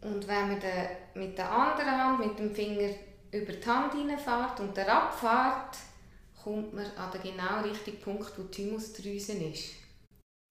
Und 0.00 0.26
wenn 0.26 0.48
man 0.48 0.60
den, 0.60 0.88
mit 1.14 1.36
der 1.36 1.50
anderen 1.50 1.90
Hand, 1.90 2.20
mit 2.20 2.38
dem 2.38 2.54
Finger 2.54 2.94
über 3.30 3.52
die 3.52 3.66
Hand 3.66 3.92
reinfährt 3.94 4.60
und 4.60 4.74
der 4.74 4.90
abfährt, 4.90 5.76
kommt 6.42 6.72
man 6.72 6.86
an 6.96 7.12
den 7.12 7.34
genau 7.34 7.60
richtigen 7.62 8.00
Punkt, 8.00 8.32
wo 8.38 8.44
die 8.44 8.62
Thymusdrüse 8.62 9.32
ist. 9.32 9.74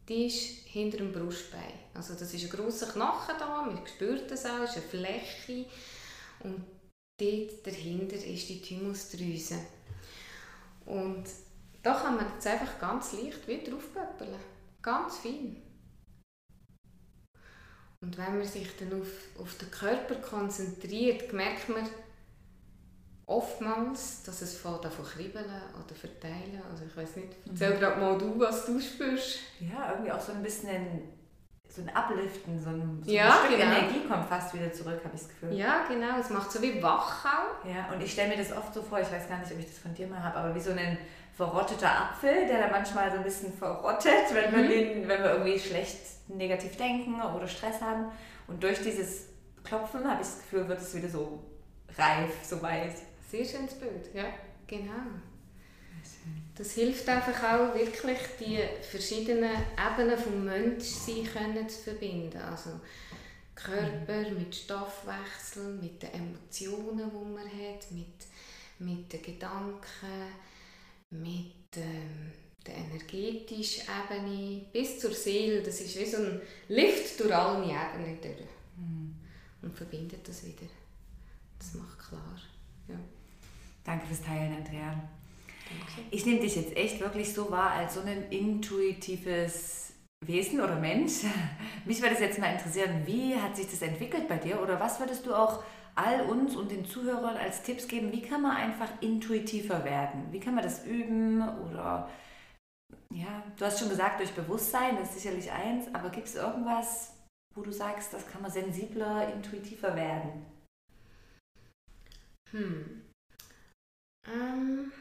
Die 0.08 0.28
ist 0.28 0.68
hinter 0.68 0.98
dem 0.98 1.12
Brustbein. 1.12 1.74
Also 1.96 2.14
das 2.14 2.32
ist 2.36 2.44
ein 2.44 2.50
grosser 2.52 2.92
Knochen 2.92 3.36
da, 3.40 3.64
man 3.64 3.88
spürt 3.88 4.30
das 4.30 4.46
auch, 4.46 4.60
es 4.60 4.76
ist 4.76 4.94
eine 4.94 5.06
Fläche. 5.06 5.66
Und 6.42 6.64
dort 7.20 7.66
dahinter 7.66 8.18
ist 8.18 8.48
die 8.48 8.62
Thymusdrüse. 8.62 9.58
Und 10.86 11.24
da 11.86 11.94
kann 11.94 12.16
man 12.16 12.26
jetzt 12.34 12.48
einfach 12.48 12.80
ganz 12.80 13.14
leicht 13.14 13.48
wieder 13.48 13.72
draufpöppeln. 13.72 14.34
Ganz 14.82 15.18
fein. 15.18 15.62
Und 18.02 18.18
wenn 18.18 18.40
man 18.40 18.48
sich 18.48 18.76
dann 18.78 19.00
auf, 19.00 19.40
auf 19.40 19.56
den 19.60 19.70
Körper 19.70 20.16
konzentriert, 20.16 21.32
merkt 21.32 21.70
man 21.70 21.88
oftmals, 23.28 24.24
dass 24.24 24.42
es 24.42 24.58
von 24.58 24.82
davon 24.82 25.06
kribbeln 25.06 25.46
oder 25.46 25.96
verteilen. 25.96 26.60
Also 26.72 26.86
ich 26.86 26.98
weiß 26.98 27.18
nicht, 27.18 27.30
erzähl 27.48 27.76
mhm. 27.76 27.80
gerade 27.80 28.02
mal 28.02 28.18
du, 28.18 28.40
was 28.40 28.66
du 28.66 28.80
spürst. 28.80 29.40
Ja, 29.60 29.92
irgendwie 29.92 30.12
auch 30.12 30.22
so 30.22 30.32
ein 30.32 30.42
bisschen 30.42 31.14
so 31.68 31.82
ein 31.82 31.90
Upliften, 31.96 32.60
so 32.60 32.70
ein, 32.70 33.04
so 33.04 33.12
ja, 33.12 33.26
ein 33.26 33.46
Stück 33.46 33.60
genau. 33.60 33.72
Energie 33.72 34.08
kommt 34.08 34.28
fast 34.28 34.54
wieder 34.54 34.72
zurück, 34.72 35.02
habe 35.04 35.16
ich 35.16 35.22
das 35.22 35.30
Gefühl. 35.30 35.54
Ja, 35.54 35.86
genau. 35.88 36.18
Es 36.20 36.30
macht 36.32 36.52
so 36.52 36.62
wie 36.62 36.82
wach 36.82 37.26
auch. 37.26 37.68
Ja, 37.68 37.94
und 37.94 38.02
ich 38.02 38.12
stelle 38.12 38.30
mir 38.30 38.38
das 38.38 38.56
oft 38.56 38.74
so 38.74 38.82
vor, 38.82 39.00
ich 39.00 39.12
weiß 39.12 39.28
gar 39.28 39.40
nicht, 39.40 39.52
ob 39.52 39.60
ich 39.60 39.66
das 39.66 39.78
von 39.78 39.94
dir 39.94 40.08
mal 40.08 40.24
habe, 40.24 40.38
aber 40.38 40.56
wie 40.56 40.62
so 40.62 40.72
ein 40.72 40.98
verrotteter 41.36 41.92
Apfel, 41.92 42.48
der 42.48 42.62
da 42.62 42.68
manchmal 42.72 43.12
so 43.12 43.18
ein 43.18 43.24
bisschen 43.24 43.54
verrottet, 43.54 44.34
wenn, 44.34 44.52
mhm. 44.52 44.56
wir, 44.56 44.68
den, 44.68 45.08
wenn 45.08 45.24
wir 45.24 45.32
irgendwie 45.32 45.60
schlecht 45.60 46.00
negativ 46.30 46.78
denken 46.78 47.22
oder 47.22 47.48
Stress 47.48 47.82
haben. 47.82 48.12
Und 48.48 48.64
durch 48.64 48.82
dieses 48.82 49.28
Klopfen 49.64 50.10
habe 50.10 50.22
ich 50.22 50.28
das 50.28 50.40
Gefühl, 50.40 50.68
wird 50.68 50.80
es 50.80 50.96
wieder 50.96 51.10
so 51.10 51.44
reif, 51.98 52.32
so 52.44 52.62
weit. 52.62 52.96
Sehr 53.30 53.44
schönes 53.44 53.74
Bild, 53.74 54.14
ja, 54.14 54.26
genau. 54.68 54.94
Das 56.56 56.72
hilft 56.72 57.10
einfach 57.10 57.44
auch 57.44 57.76
wirklich, 57.76 58.18
die 58.40 58.60
verschiedenen 58.90 59.52
Ebenen 59.76 60.16
des 60.16 60.96
Menschsein 61.06 61.68
zu 61.68 61.84
verbinden. 61.84 62.38
Also 62.38 62.70
Körper 63.56 64.30
mhm. 64.30 64.38
mit 64.38 64.56
Stoffwechsel, 64.56 65.74
mit 65.82 66.02
den 66.02 66.14
Emotionen, 66.14 67.10
die 67.10 67.34
man 67.34 67.46
hat, 67.46 67.92
mit, 67.92 68.28
mit 68.80 69.12
den 69.12 69.22
Gedanken, 69.22 69.82
mit 71.12 71.78
ähm, 71.78 72.32
der 72.66 72.76
energetischen 72.78 73.84
Ebene 73.84 74.66
bis 74.72 75.00
zur 75.00 75.12
Seele. 75.12 75.62
Das 75.62 75.80
ist 75.82 75.98
wie 75.98 76.06
so 76.06 76.18
ein 76.18 76.42
Lift 76.68 77.20
durch 77.20 77.36
alle 77.36 77.64
Ebenen 77.64 78.20
durch. 78.22 78.48
Mhm. 78.78 79.16
Und 79.62 79.76
verbindet 79.76 80.28
das 80.28 80.46
wieder. 80.46 80.68
Das 81.60 81.74
macht 81.76 82.00
klar. 82.00 82.40
Ja. 82.88 82.96
Danke 83.84 84.08
fürs 84.08 84.22
Teilen, 84.22 84.56
Andrea. 84.56 84.92
Danke. 85.70 86.08
Ich 86.12 86.26
nehme 86.26 86.40
dich 86.40 86.56
jetzt 86.56 86.76
echt 86.76 87.00
wirklich 87.00 87.34
so 87.34 87.50
wahr 87.50 87.72
als 87.72 87.96
so 87.96 88.02
ein 88.02 88.30
intuitives 88.30 89.94
Wesen 90.22 90.62
oder 90.62 90.80
Mensch. 90.80 91.24
Mich 91.86 92.02
würde 92.02 92.16
es 92.16 92.22
jetzt 92.22 92.40
mal 92.40 92.54
interessieren, 92.54 93.04
wie 93.06 93.36
hat 93.36 93.56
sich 93.56 93.70
das 93.70 93.82
entwickelt 93.82 94.28
bei 94.28 94.38
dir 94.38 94.62
oder 94.62 94.80
was 94.80 95.00
würdest 95.00 95.26
du 95.26 95.34
auch 95.34 95.64
all 95.96 96.22
uns 96.22 96.56
und 96.56 96.72
den 96.72 96.86
Zuhörern 96.86 97.38
als 97.38 97.64
Tipps 97.64 97.88
geben, 97.88 98.12
wie 98.12 98.22
kann 98.22 98.42
man 98.42 98.56
einfach 98.56 98.90
intuitiver 99.02 99.84
werden? 99.84 100.28
Wie 100.32 100.40
kann 100.40 100.56
man 100.56 100.64
das 100.64 100.86
üben 100.86 101.42
oder 101.60 102.10
ja, 103.14 103.44
du 103.58 103.66
hast 103.66 103.80
schon 103.80 103.90
gesagt, 103.90 104.20
durch 104.20 104.34
Bewusstsein, 104.34 104.98
das 104.98 105.10
ist 105.10 105.22
sicherlich 105.22 105.52
eins, 105.52 105.88
aber 105.94 106.10
gibt 106.10 106.28
es 106.28 106.36
irgendwas, 106.36 107.14
wo 107.56 107.62
du 107.62 107.72
sagst, 107.72 108.14
das 108.14 108.28
kann 108.28 108.42
man 108.42 108.52
sensibler, 108.52 109.34
intuitiver 109.34 109.96
werden? 109.96 110.46
Hm. 112.52 113.02
Ähm. 114.28 114.92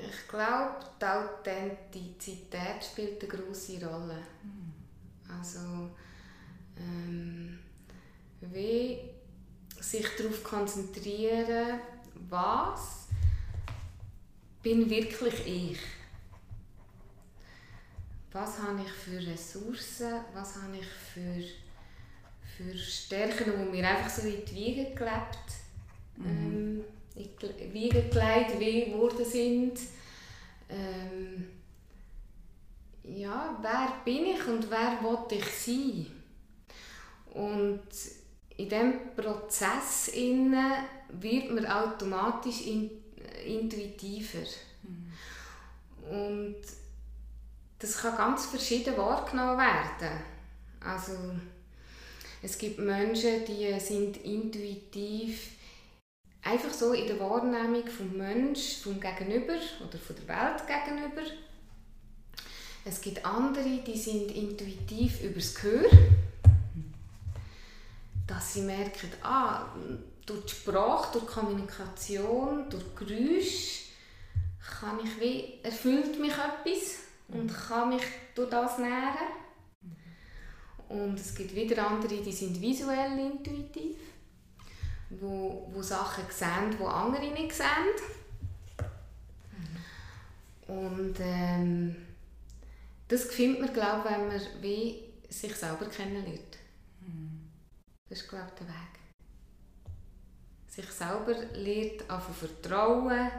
Ich 0.00 0.28
glaube, 0.28 0.76
die 1.00 1.04
Authentizität 1.04 2.84
spielt 2.84 3.22
eine 3.22 3.32
große 3.32 3.84
Rolle. 3.84 4.22
Mhm. 4.42 4.72
Also, 5.28 5.90
ähm, 6.76 7.58
wie 8.40 8.98
sich 9.80 10.06
darauf 10.16 10.42
konzentrieren, 10.44 11.80
was 12.28 13.06
bin 14.62 14.88
wirklich 14.88 15.46
ich? 15.46 15.78
Was 18.32 18.58
habe 18.58 18.82
ich 18.82 18.92
für 18.92 19.26
Ressourcen? 19.26 20.20
Was 20.34 20.56
habe 20.56 20.76
ich 20.76 20.86
für, 20.86 21.42
für 22.56 22.76
Stärken, 22.76 23.52
die 23.56 23.76
mir 23.76 23.88
einfach 23.88 24.10
so 24.10 24.26
in 24.28 24.44
die 24.44 24.54
Wiege 24.54 24.94
gelebt 24.94 25.38
mhm. 26.16 26.26
ähm, 26.26 26.84
in 27.18 27.72
Wiege 27.72 28.02
gelegt 28.02 28.94
worden 28.94 29.24
sind. 29.24 29.78
Ähm, 30.68 31.48
ja, 33.04 33.58
wer 33.62 33.92
bin 34.04 34.26
ich 34.26 34.46
und 34.46 34.70
wer 34.70 34.98
will 35.02 35.38
ich 35.38 35.44
sein? 35.44 36.06
Und 37.32 37.88
in 38.56 38.68
diesem 38.68 39.14
Prozess 39.16 40.08
innen 40.08 40.72
wird 41.08 41.50
man 41.50 41.66
automatisch 41.66 42.66
in, 42.66 42.90
äh, 43.16 43.58
intuitiver. 43.58 44.46
Mhm. 44.82 46.10
Und 46.10 46.56
das 47.78 47.98
kann 47.98 48.16
ganz 48.16 48.46
verschieden 48.46 48.96
wahrgenommen 48.96 49.58
werden. 49.58 50.20
Also 50.80 51.12
es 52.42 52.58
gibt 52.58 52.78
Menschen, 52.78 53.44
die 53.46 53.78
sind 53.80 54.16
intuitiv 54.18 55.57
einfach 56.42 56.72
so 56.72 56.92
in 56.92 57.06
der 57.06 57.20
Wahrnehmung 57.20 57.86
vom 57.86 58.16
Mensch, 58.16 58.78
vom 58.82 59.00
Gegenüber 59.00 59.56
oder 59.86 59.98
von 59.98 60.16
der 60.16 60.28
Welt 60.28 60.62
gegenüber. 60.66 61.22
Es 62.84 63.00
gibt 63.00 63.24
andere, 63.24 63.82
die 63.86 63.98
sind 63.98 64.30
intuitiv 64.30 65.22
übers 65.22 65.54
Gehör, 65.54 65.90
dass 68.26 68.54
sie 68.54 68.62
merken, 68.62 69.10
ah, 69.22 69.66
durch 70.24 70.44
die 70.46 70.54
Sprache, 70.54 71.18
durch 71.18 71.26
Kommunikation, 71.26 72.68
durch 72.70 72.94
Geräusche 72.94 73.88
kann 74.80 75.00
ich 75.02 75.20
wie, 75.20 75.54
erfüllt 75.62 76.18
mich 76.20 76.32
etwas 76.32 76.98
und 77.28 77.52
kann 77.52 77.90
mich 77.90 78.02
durch 78.34 78.50
das 78.50 78.78
nähren. 78.78 79.28
Und 80.88 81.18
es 81.18 81.34
gibt 81.34 81.54
wieder 81.54 81.86
andere, 81.86 82.16
die 82.16 82.32
sind 82.32 82.60
visuell 82.60 83.18
intuitiv, 83.18 83.96
wo, 85.10 85.68
wo 85.72 85.82
Sachen 85.82 86.24
sehen, 86.30 86.76
die 86.78 86.84
andere 86.84 87.30
nicht 87.32 87.52
sehen. 87.52 87.66
Und 90.66 91.14
ähm, 91.20 91.96
das 93.08 93.24
findet 93.24 93.60
man, 93.60 93.72
glaube 93.72 94.08
ich, 94.08 94.14
wenn 94.14 94.28
man 94.28 94.40
wie 94.62 95.04
sich 95.28 95.54
selber 95.56 95.86
kennenlernt. 95.86 96.58
Das 98.08 98.20
ist, 98.20 98.28
glaube 98.28 98.46
ich, 98.48 98.54
der 98.54 98.68
Weg. 98.68 98.98
Sich 100.66 100.90
selber 100.90 101.34
lernt, 101.54 102.08
auf 102.08 102.36
vertrauen 102.36 103.30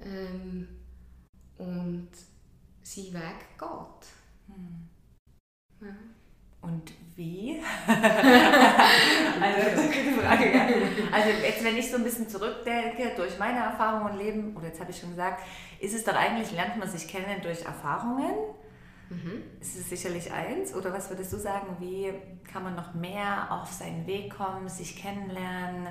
ähm, 0.00 0.68
und 1.58 2.08
seinen 2.82 3.14
Weg 3.14 3.58
geht. 3.58 4.06
Ja. 5.80 5.94
Und 6.62 6.92
wie? 7.16 7.60
also, 7.86 7.98
gute 9.82 10.20
Frage. 10.20 10.52
Ja. 10.52 10.66
Also 11.12 11.28
jetzt, 11.42 11.64
wenn 11.64 11.76
ich 11.76 11.90
so 11.90 11.96
ein 11.96 12.04
bisschen 12.04 12.28
zurückdenke, 12.28 13.12
durch 13.16 13.38
meine 13.38 13.58
Erfahrungen 13.58 14.12
und 14.12 14.18
Leben, 14.18 14.56
oder 14.56 14.66
jetzt 14.66 14.80
habe 14.80 14.90
ich 14.90 14.98
schon 14.98 15.10
gesagt, 15.10 15.42
ist 15.80 15.94
es 15.94 16.04
doch 16.04 16.14
eigentlich, 16.14 16.52
lernt 16.52 16.78
man 16.78 16.88
sich 16.88 17.08
kennen 17.08 17.40
durch 17.42 17.62
Erfahrungen? 17.64 18.34
Mhm. 19.10 19.42
Ist 19.60 19.76
es 19.76 19.90
sicherlich 19.90 20.32
eins? 20.32 20.74
Oder 20.74 20.92
was 20.92 21.10
würdest 21.10 21.32
du 21.32 21.36
sagen, 21.36 21.76
wie 21.80 22.12
kann 22.50 22.62
man 22.62 22.76
noch 22.76 22.94
mehr 22.94 23.48
auf 23.50 23.72
seinen 23.72 24.06
Weg 24.06 24.34
kommen, 24.34 24.68
sich 24.68 24.96
kennenlernen? 24.96 25.88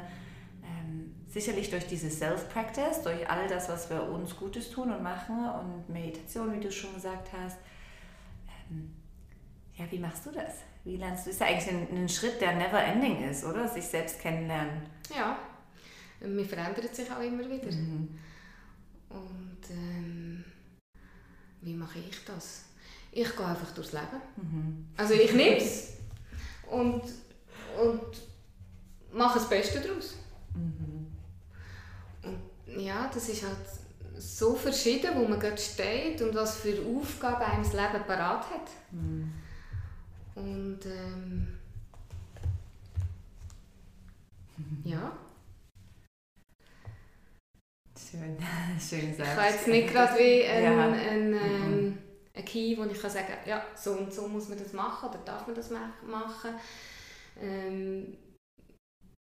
Ähm, 0.63 1.15
sicherlich 1.27 1.69
durch 1.69 1.85
diese 1.87 2.09
Self-Practice, 2.09 3.01
durch 3.03 3.29
all 3.29 3.47
das, 3.47 3.69
was 3.69 3.89
wir 3.89 4.03
uns 4.03 4.35
Gutes 4.37 4.71
tun 4.71 4.91
und 4.91 5.03
machen 5.03 5.49
und 5.49 5.89
Meditation, 5.89 6.53
wie 6.53 6.59
du 6.59 6.71
schon 6.71 6.93
gesagt 6.93 7.29
hast. 7.33 7.57
Ähm, 8.71 8.95
ja, 9.79 9.85
wie 9.89 9.99
machst 9.99 10.25
du 10.25 10.31
das? 10.31 10.55
Wie 10.83 10.97
lernst 10.97 11.25
du? 11.25 11.29
Ist 11.29 11.39
ja 11.39 11.47
eigentlich 11.47 11.69
ein, 11.69 12.03
ein 12.03 12.09
Schritt, 12.09 12.41
der 12.41 12.55
never 12.55 12.83
ending 12.83 13.23
ist, 13.29 13.45
oder? 13.45 13.67
Sich 13.67 13.85
selbst 13.85 14.19
kennenlernen. 14.19 14.81
Ja, 15.15 15.39
mir 16.19 16.45
verändert 16.45 16.93
sich 16.93 17.09
auch 17.09 17.21
immer 17.21 17.49
wieder. 17.49 17.71
Mhm. 17.71 18.19
Und 19.09 19.69
ähm, 19.69 20.43
wie 21.61 21.73
mache 21.73 21.99
ich 21.99 22.25
das? 22.25 22.65
Ich 23.11 23.35
gehe 23.35 23.45
einfach 23.45 23.71
durchs 23.71 23.93
Leben. 23.93 24.21
Mhm. 24.35 24.87
Also 24.97 25.13
ich 25.13 25.33
nehme 25.33 25.57
es 25.57 25.93
und, 26.69 27.03
und 27.81 28.01
mache 29.13 29.39
das 29.39 29.47
Beste 29.47 29.79
daraus. 29.79 30.17
Mhm. 30.53 31.07
Und 32.23 32.81
ja, 32.81 33.09
das 33.13 33.29
ist 33.29 33.43
halt 33.43 33.57
so 34.17 34.55
verschieden, 34.55 35.11
wo 35.15 35.25
man 35.25 35.39
gerade 35.39 35.57
steht 35.57 36.21
und 36.21 36.35
was 36.35 36.57
für 36.57 36.77
Aufgaben 36.85 37.41
einem 37.43 37.63
das 37.63 37.71
Leben 37.71 38.03
parat 38.05 38.49
hat. 38.49 38.69
Mhm. 38.91 39.31
Und 40.35 40.79
ähm, 40.85 41.47
ja. 44.83 45.11
Schön, 48.09 48.37
schön 48.79 49.11
gesagt. 49.11 49.29
Ich 49.29 49.37
habe 49.37 49.53
jetzt 49.53 49.67
nicht 49.67 49.89
gerade 49.89 50.17
wie 50.17 50.43
ein, 50.43 50.63
ja. 50.63 50.91
ein, 50.91 51.33
ähm, 51.33 51.97
ein 52.33 52.45
Key, 52.45 52.77
wo 52.77 52.83
ich 52.85 52.99
kann 52.99 53.11
sagen 53.11 53.27
kann, 53.27 53.47
ja, 53.47 53.63
so 53.75 53.91
und 53.91 54.13
so 54.13 54.27
muss 54.27 54.49
man 54.49 54.57
das 54.57 54.73
machen 54.73 55.09
oder 55.09 55.19
darf 55.19 55.45
man 55.45 55.55
das 55.55 55.69
machen. 55.69 56.51
Ähm, 57.39 58.17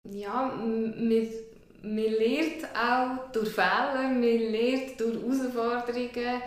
ja, 0.10 0.46
man, 0.46 1.00
man 1.84 1.98
lernt 1.98 2.66
auch 2.76 3.32
durch 3.32 3.50
Fehler, 3.50 4.04
man 4.04 4.22
lernt 4.22 5.00
durch 5.00 5.16
Herausforderungen 5.16 6.42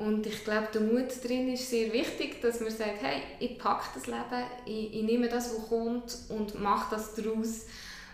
und 0.00 0.26
ich 0.26 0.44
glaube, 0.44 0.68
der 0.72 0.80
Mut 0.80 1.12
drin 1.22 1.52
ist 1.52 1.68
sehr 1.68 1.92
wichtig, 1.92 2.40
dass 2.40 2.60
man 2.60 2.70
sagt, 2.70 3.02
hey, 3.02 3.22
ich 3.38 3.58
packe 3.58 3.84
das 3.94 4.06
Leben, 4.06 4.44
ich, 4.64 4.94
ich 4.94 5.02
nehme 5.02 5.28
das, 5.28 5.54
was 5.54 5.68
kommt 5.68 6.16
und 6.30 6.58
mache 6.58 6.94
das 6.94 7.14
daraus 7.14 7.66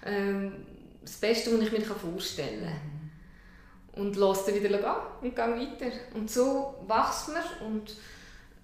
ähm, 0.04 0.52
das 1.00 1.16
Beste, 1.16 1.52
was 1.52 1.64
ich 1.64 1.72
mir 1.72 1.82
vorstellen 1.82 2.64
kann. 2.64 4.02
Und 4.02 4.16
lasse 4.16 4.50
dann 4.50 4.62
wieder 4.62 4.78
gehen 4.78 4.94
und 5.22 5.36
gehe 5.36 5.46
weiter. 5.46 5.92
Und 6.14 6.28
so 6.28 6.74
wächst 6.88 7.28
man 7.28 7.68
und 7.68 7.96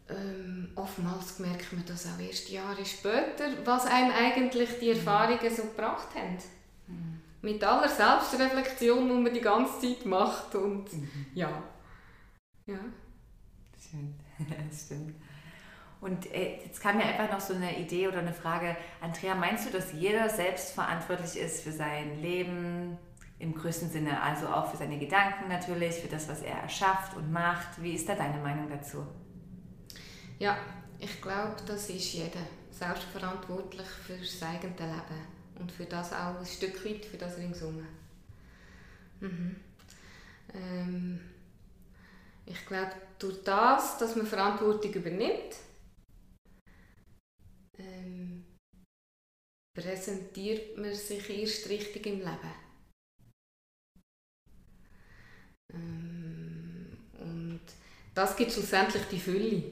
ähm, 0.08 0.70
oftmals 0.74 1.38
merkt 1.38 1.72
man 1.72 1.84
das 1.86 2.06
auch 2.06 2.20
erst 2.20 2.50
Jahre 2.50 2.84
später, 2.84 3.44
was 3.64 3.86
einem 3.86 4.12
eigentlich 4.12 4.68
die 4.80 4.90
Erfahrungen 4.90 5.54
so 5.54 5.62
gebracht 5.62 6.08
haben. 6.16 6.38
Mhm. 6.88 7.20
Mit 7.40 7.62
aller 7.62 7.88
Selbstreflexion, 7.88 9.08
die 9.08 9.14
man 9.14 9.32
die 9.32 9.40
ganze 9.40 9.80
Zeit 9.80 10.04
macht 10.04 10.54
und 10.56 10.92
mhm. 10.92 11.26
ja. 11.34 11.62
ja. 12.66 12.80
Schön, 13.92 14.14
das 14.70 14.86
stimmt. 14.86 15.14
Und 16.00 16.26
äh, 16.32 16.58
jetzt 16.64 16.80
kam 16.80 16.96
mir 16.96 17.04
einfach 17.04 17.30
noch 17.30 17.40
so 17.40 17.54
eine 17.54 17.78
Idee 17.78 18.08
oder 18.08 18.18
eine 18.18 18.32
Frage. 18.32 18.76
Andrea, 19.00 19.34
meinst 19.34 19.66
du, 19.66 19.70
dass 19.70 19.92
jeder 19.92 20.28
selbst 20.28 20.72
verantwortlich 20.72 21.36
ist 21.36 21.62
für 21.62 21.70
sein 21.70 22.20
Leben 22.20 22.98
im 23.38 23.54
größten 23.54 23.90
Sinne, 23.90 24.20
also 24.20 24.48
auch 24.48 24.70
für 24.70 24.76
seine 24.76 24.98
Gedanken 24.98 25.48
natürlich, 25.48 25.96
für 25.96 26.08
das, 26.08 26.28
was 26.28 26.42
er 26.42 26.56
erschafft 26.56 27.16
und 27.16 27.30
macht? 27.30 27.82
Wie 27.82 27.92
ist 27.92 28.08
da 28.08 28.14
deine 28.14 28.40
Meinung 28.40 28.68
dazu? 28.68 29.06
Ja, 30.38 30.56
ich 30.98 31.20
glaube, 31.20 31.56
das 31.66 31.88
ist 31.90 32.14
jeder 32.14 32.40
selbstverantwortlich 32.70 33.86
für 33.86 34.24
sein 34.24 34.56
eigenes 34.56 34.78
Leben 34.80 35.26
und 35.60 35.70
für 35.70 35.84
das 35.84 36.12
auch 36.12 36.40
ein 36.40 36.46
Stück 36.46 36.84
weit, 36.84 37.04
für 37.04 37.18
das 37.18 37.36
ringsum. 37.36 37.86
Mhm. 39.20 39.56
Ähm, 40.54 41.20
ich 42.52 42.66
glaube, 42.66 42.92
durch 43.18 43.42
das, 43.44 43.98
dass 43.98 44.14
man 44.14 44.26
Verantwortung 44.26 44.92
übernimmt, 44.92 45.56
ähm, 47.78 48.44
präsentiert 49.74 50.76
man 50.76 50.94
sich 50.94 51.28
erst 51.30 51.68
richtig 51.70 52.06
im 52.06 52.18
Leben. 52.18 52.54
Ähm, 55.72 56.98
und 57.18 57.62
das 58.14 58.36
gibt 58.36 58.52
schlussendlich 58.52 59.04
die 59.04 59.20
Fülle. 59.20 59.62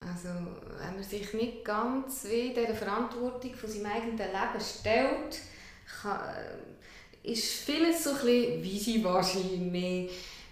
Also, 0.00 0.28
wenn 0.28 0.94
man 0.94 1.02
sich 1.02 1.32
nicht 1.34 1.64
ganz 1.64 2.24
wie 2.24 2.54
der 2.54 2.74
Verantwortung 2.74 3.54
von 3.54 3.68
seinem 3.68 3.86
eigenen 3.86 4.18
Leben 4.18 4.60
stellt, 4.60 5.40
kann, 6.02 6.34
äh, 6.34 7.30
ist 7.30 7.44
vieles 7.44 8.04
so 8.04 8.10
ein 8.10 8.16
bisschen 8.16 8.62
wischiwaschi, 8.62 9.58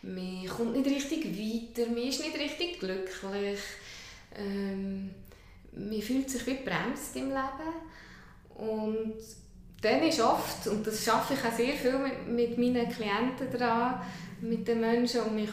man 0.02 0.46
kommt 0.48 0.76
nicht 0.76 0.86
richtig 0.86 1.24
weiter, 1.26 1.88
man 1.88 2.02
ist 2.02 2.20
nicht 2.20 2.38
richtig 2.38 2.80
glücklich, 2.80 3.60
ähm, 4.36 5.10
man 5.72 6.02
fühlt 6.02 6.28
sich 6.28 6.46
wie 6.46 6.54
bremst 6.54 7.16
im 7.16 7.28
Leben. 7.28 7.72
Und 8.54 9.14
dann 9.80 10.02
ist 10.02 10.20
oft, 10.20 10.66
und 10.66 10.86
das 10.86 11.04
schaffe 11.04 11.34
ich 11.34 11.44
auch 11.44 11.56
sehr 11.56 11.74
viel 11.74 11.98
mit, 11.98 12.28
mit 12.28 12.58
meinen 12.58 12.88
Klienten 12.88 13.50
dran, 13.50 14.00
mit 14.40 14.66
den 14.66 14.80
Menschen 14.80 15.22
um 15.22 15.34
mich, 15.34 15.50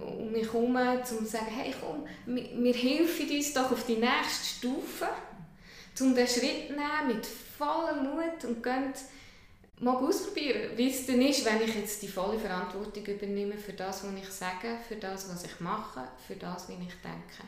um 0.00 0.30
mich 0.30 0.46
herum, 0.46 0.76
um 0.76 1.04
zu 1.04 1.24
sagen, 1.24 1.46
hey 1.48 1.74
komm, 1.80 2.06
wir 2.26 2.74
helfen 2.74 3.30
uns 3.30 3.52
doch 3.52 3.72
auf 3.72 3.86
die 3.86 3.96
nächste 3.96 4.58
Stufe, 4.58 5.08
um 6.00 6.14
den 6.14 6.26
Schritt 6.26 6.68
zu 6.68 6.72
nehmen 6.72 7.08
mit 7.08 7.26
vollem 7.26 8.04
Mut 8.04 8.44
und 8.44 8.62
gehen 8.62 8.92
mal 9.80 9.96
ausprobieren, 9.96 10.76
wie 10.76 10.90
es 10.90 11.06
denn 11.06 11.22
ist, 11.22 11.44
wenn 11.44 11.62
ich 11.62 11.74
jetzt 11.74 12.02
die 12.02 12.08
volle 12.08 12.38
Verantwortung 12.38 13.04
übernehme 13.04 13.56
für 13.56 13.72
das, 13.72 14.04
was 14.04 14.14
ich 14.14 14.28
sage, 14.28 14.78
für 14.86 14.96
das, 14.96 15.28
was 15.28 15.44
ich 15.44 15.60
mache, 15.60 16.06
für 16.26 16.36
das, 16.36 16.68
wie 16.68 16.74
ich 16.74 16.94
denke. 17.02 17.42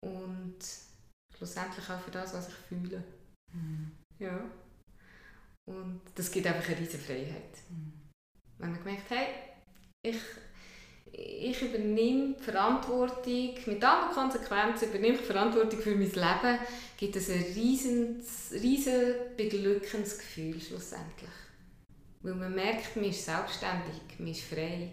Und 0.00 0.58
schlussendlich 1.36 1.88
auch 1.88 2.00
für 2.00 2.10
das, 2.10 2.34
was 2.34 2.48
ich 2.48 2.54
fühle. 2.54 3.02
Mhm. 3.52 3.92
Ja. 4.18 4.50
Und 5.68 6.00
das 6.14 6.30
gibt 6.30 6.46
einfach 6.46 6.68
eine 6.68 6.78
riesige 6.78 7.02
Freiheit. 7.02 7.58
Mhm. 7.70 7.92
Wenn 8.58 8.72
man 8.72 8.84
merkt, 8.84 9.10
hey, 9.10 9.28
ich, 10.04 10.20
ich 11.12 11.60
übernehme 11.60 12.34
die 12.38 12.42
Verantwortung, 12.42 13.54
mit 13.66 13.84
allen 13.84 14.12
Konsequenzen 14.12 14.88
übernehme 14.88 15.16
ich 15.16 15.20
Verantwortung 15.20 15.80
für 15.80 15.94
mein 15.94 16.10
Leben, 16.10 16.58
gibt 16.96 17.16
es 17.16 17.28
ein 17.28 17.42
riesen, 17.54 18.22
riesen 18.52 19.14
beglückendes 19.36 20.18
Gefühl 20.18 20.60
schlussendlich. 20.60 21.30
Weil 22.22 22.34
man 22.34 22.54
merkt, 22.54 22.96
man 22.96 23.04
ist 23.04 23.24
selbstständig, 23.24 24.00
man 24.18 24.28
ist 24.28 24.42
frei, 24.42 24.92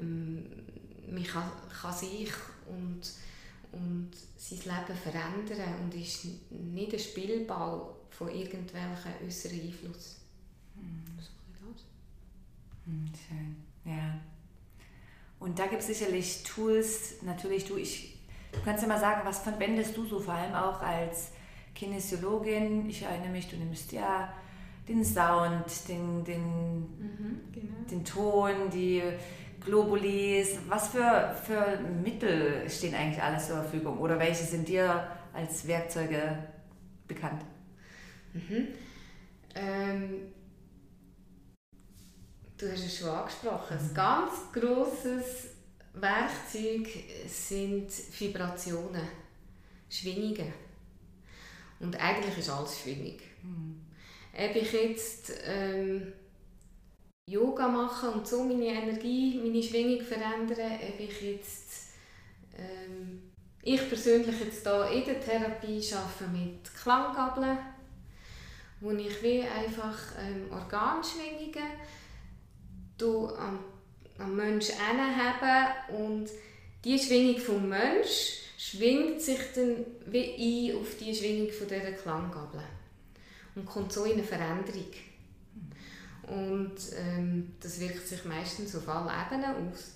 ähm, 0.00 0.46
man 1.10 1.24
kann, 1.24 1.50
kann 1.68 1.92
sich 1.92 2.32
und, 2.66 3.02
und 3.72 4.10
sein 4.36 4.58
Leben 4.58 4.98
verändern 4.98 5.74
und 5.82 5.94
ist 5.94 6.26
nicht 6.50 6.92
ein 6.92 6.98
Spielball 6.98 7.94
von 8.10 8.28
irgendwelchen 8.28 9.26
äußeren 9.26 9.60
Einfluss. 9.60 10.16
Hm. 10.76 11.04
So 11.18 11.30
das. 11.52 11.84
Hm, 12.86 13.10
schön. 13.28 13.73
Und 15.44 15.58
da 15.58 15.66
gibt 15.66 15.82
es 15.82 15.88
sicherlich 15.88 16.42
Tools, 16.42 17.16
natürlich 17.20 17.66
du, 17.66 17.76
ich, 17.76 18.16
du 18.50 18.60
kannst 18.64 18.82
ja 18.82 18.88
mal 18.88 18.98
sagen, 18.98 19.20
was 19.24 19.40
verwendest 19.40 19.94
du 19.94 20.06
so 20.06 20.18
vor 20.18 20.32
allem 20.32 20.54
auch 20.54 20.80
als 20.80 21.32
Kinesiologin? 21.74 22.88
Ich 22.88 23.02
erinnere 23.02 23.28
mich, 23.28 23.50
du 23.50 23.56
nimmst 23.56 23.92
ja 23.92 24.32
den 24.88 25.04
Sound, 25.04 25.66
den, 25.86 26.24
den, 26.24 26.40
mhm, 26.40 27.40
genau. 27.52 27.74
den 27.90 28.06
Ton, 28.06 28.70
die 28.72 29.02
Globulis. 29.62 30.60
Was 30.66 30.88
für, 30.88 31.36
für 31.44 31.78
Mittel 32.02 32.64
stehen 32.70 32.94
eigentlich 32.94 33.22
alles 33.22 33.48
zur 33.48 33.56
Verfügung 33.56 33.98
oder 33.98 34.18
welche 34.18 34.44
sind 34.44 34.66
dir 34.66 35.08
als 35.34 35.66
Werkzeuge 35.66 36.38
bekannt? 37.06 37.42
Mhm. 38.32 38.68
Ähm, 39.54 40.10
du 42.58 42.70
hast 42.70 42.84
es 42.84 42.98
schon 42.98 43.08
angesprochen. 43.08 43.78
Ein 43.78 43.94
ganz 43.94 44.32
grosses 44.52 45.48
Werkzeug 45.94 46.88
sind 47.26 47.88
Vibrationen, 48.18 49.08
Schwingungen. 49.88 50.52
Und 51.80 51.96
eigentlich 52.00 52.38
ist 52.38 52.50
alles 52.50 52.80
Schwingung. 52.80 53.18
Mhm. 53.42 53.80
Ob 54.36 54.56
ich 54.56 54.72
jetzt 54.72 55.32
ähm, 55.44 56.12
Yoga 57.30 57.68
mache 57.68 58.10
und 58.10 58.26
so 58.26 58.42
meine 58.44 58.66
Energie, 58.66 59.40
meine 59.42 59.62
Schwingung 59.62 60.04
verändere, 60.04 60.78
ob 60.88 61.00
ich 61.00 61.22
jetzt 61.22 61.94
ähm, 62.56 63.22
ich 63.62 63.88
persönlich 63.88 64.38
jetzt 64.40 64.66
hier 64.66 64.90
in 64.90 65.04
der 65.04 65.20
Therapie 65.20 65.82
arbeite 65.94 66.30
mit 66.30 66.74
Klanggabeln, 66.74 67.58
wo 68.80 68.90
ich 68.90 69.22
wie 69.22 69.40
einfach 69.42 69.98
ähm, 70.18 70.52
Organschwingungen 70.52 71.70
du 73.04 73.28
am, 73.28 73.58
am 74.18 74.36
Menschen 74.36 74.74
haben 74.78 75.94
und 75.96 76.28
die 76.84 76.98
Schwingung 76.98 77.40
vom 77.40 77.68
Mensch 77.68 78.40
schwingt 78.58 79.20
sich 79.20 79.38
dann 79.54 79.84
wie 80.06 80.70
ein 80.70 80.80
auf 80.80 80.96
die 80.98 81.14
Schwingung 81.14 81.50
von 81.50 81.68
dieser 81.68 81.92
Klanggabel 81.92 82.62
und 83.54 83.66
kommt 83.66 83.92
so 83.92 84.04
in 84.04 84.14
eine 84.14 84.24
Veränderung. 84.24 84.92
Und 86.22 86.74
ähm, 86.96 87.54
das 87.60 87.80
wirkt 87.80 88.06
sich 88.06 88.24
meistens 88.24 88.74
auf 88.74 88.88
alle 88.88 89.10
Ebenen 89.10 89.70
aus. 89.70 89.92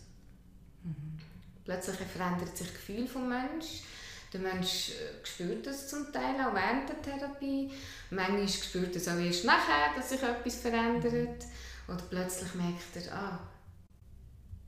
Mhm. 0.84 1.18
Plötzlich 1.64 1.96
verändert 1.96 2.56
sich 2.56 2.66
das 2.66 2.76
Gefühl 2.76 3.04
des 3.06 3.14
Menschen. 3.14 3.84
Der 4.32 4.40
Mensch 4.40 4.90
äh, 4.90 5.26
spürt 5.26 5.66
das 5.66 5.88
zum 5.88 6.12
Teil 6.12 6.34
auch 6.34 6.54
während 6.54 6.88
der 6.88 7.00
Therapie. 7.00 7.70
Manchmal 8.10 8.46
spürt 8.46 8.94
es 8.94 9.08
auch 9.08 9.18
erst 9.18 9.44
nachher, 9.44 9.94
dass 9.96 10.10
sich 10.10 10.22
etwas 10.22 10.56
verändert. 10.56 11.44
Oder 11.88 12.02
plötzlich 12.10 12.54
merkt 12.54 12.96
er, 12.96 13.14
ah, 13.14 13.40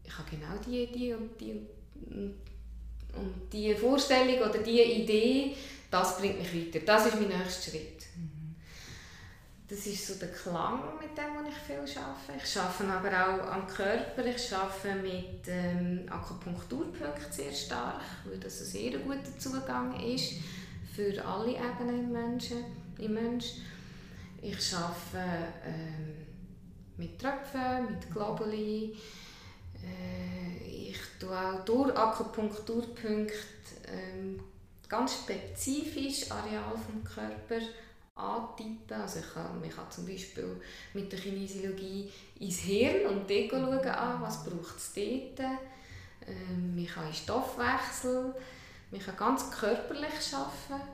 ich 0.03 0.19
habe 0.19 0.31
genau 0.31 0.57
die, 0.67 0.91
die 0.91 1.13
und 1.13 1.41
die 1.41 1.61
und 3.15 3.53
die 3.53 3.75
Vorstellung 3.75 4.49
oder 4.49 4.59
die 4.59 4.83
Idee, 4.83 5.57
das 5.91 6.19
bringt 6.19 6.39
mich 6.39 6.55
weiter. 6.55 6.85
Das 6.85 7.07
ist 7.07 7.15
mein 7.17 7.29
nächster 7.29 7.71
Schritt. 7.71 8.07
Mhm. 8.17 8.55
Das 9.69 9.87
ist 9.87 10.07
so 10.07 10.15
der 10.15 10.33
Klang, 10.33 10.99
mit 11.01 11.17
dem 11.17 11.47
ich 11.49 11.55
viel 11.55 12.03
arbeite. 12.03 12.45
Ich 12.45 12.59
arbeite 12.59 12.93
aber 12.93 13.09
auch 13.09 13.53
am 13.53 13.67
Körper. 13.67 14.25
Ich 14.27 14.53
arbeite 14.53 15.01
mit 15.01 15.47
ähm, 15.47 16.07
Akupunkturpunkten 16.09 17.31
sehr 17.31 17.53
stark, 17.53 18.01
weil 18.25 18.39
das 18.39 18.61
ein 18.61 18.67
sehr 18.67 18.99
guter 18.99 19.39
Zugang 19.39 20.01
ist 20.01 20.35
für 20.95 21.25
alle 21.25 21.53
Ebenen 21.53 22.01
im 22.01 22.13
Menschen. 22.13 22.65
Im 22.99 23.15
Mensch. 23.15 23.55
Ich 24.43 24.75
arbeite 24.75 25.53
ähm, 25.65 26.20
mit 27.01 27.19
Tröpfen, 27.19 27.87
mit 27.91 28.13
Globuli. 28.13 28.97
Äh, 29.83 30.91
ich 30.91 30.99
tue 31.19 31.37
auch 31.37 31.65
durch 31.65 31.97
Akupunkturpunkte 31.97 33.35
ähm, 33.89 34.39
ganz 34.89 35.15
spezifisch 35.15 36.31
Areal 36.31 36.75
vom 36.77 37.03
Körper 37.03 37.61
antippen. 38.15 39.01
Also 39.01 39.21
ich 39.21 39.33
kann, 39.33 39.61
man 39.61 39.71
kann 39.71 39.91
zum 39.91 40.07
Beispiel 40.07 40.61
mit 40.93 41.11
der 41.11 41.19
Kinesiologie 41.19 42.11
ins 42.39 42.59
Hirn 42.59 43.07
und 43.07 43.31
dort 43.31 43.51
schauen, 43.51 43.89
ah, 43.89 44.19
was 44.21 44.45
braucht 44.45 44.77
es 44.77 44.93
dort. 44.95 45.41
Ähm, 46.27 46.77
man 46.77 46.87
kann 46.87 47.07
in 47.07 47.15
Stoffwechsel, 47.15 48.35
man 48.91 49.01
kann 49.01 49.17
ganz 49.17 49.51
körperlich 49.51 50.35
arbeiten. 50.35 50.87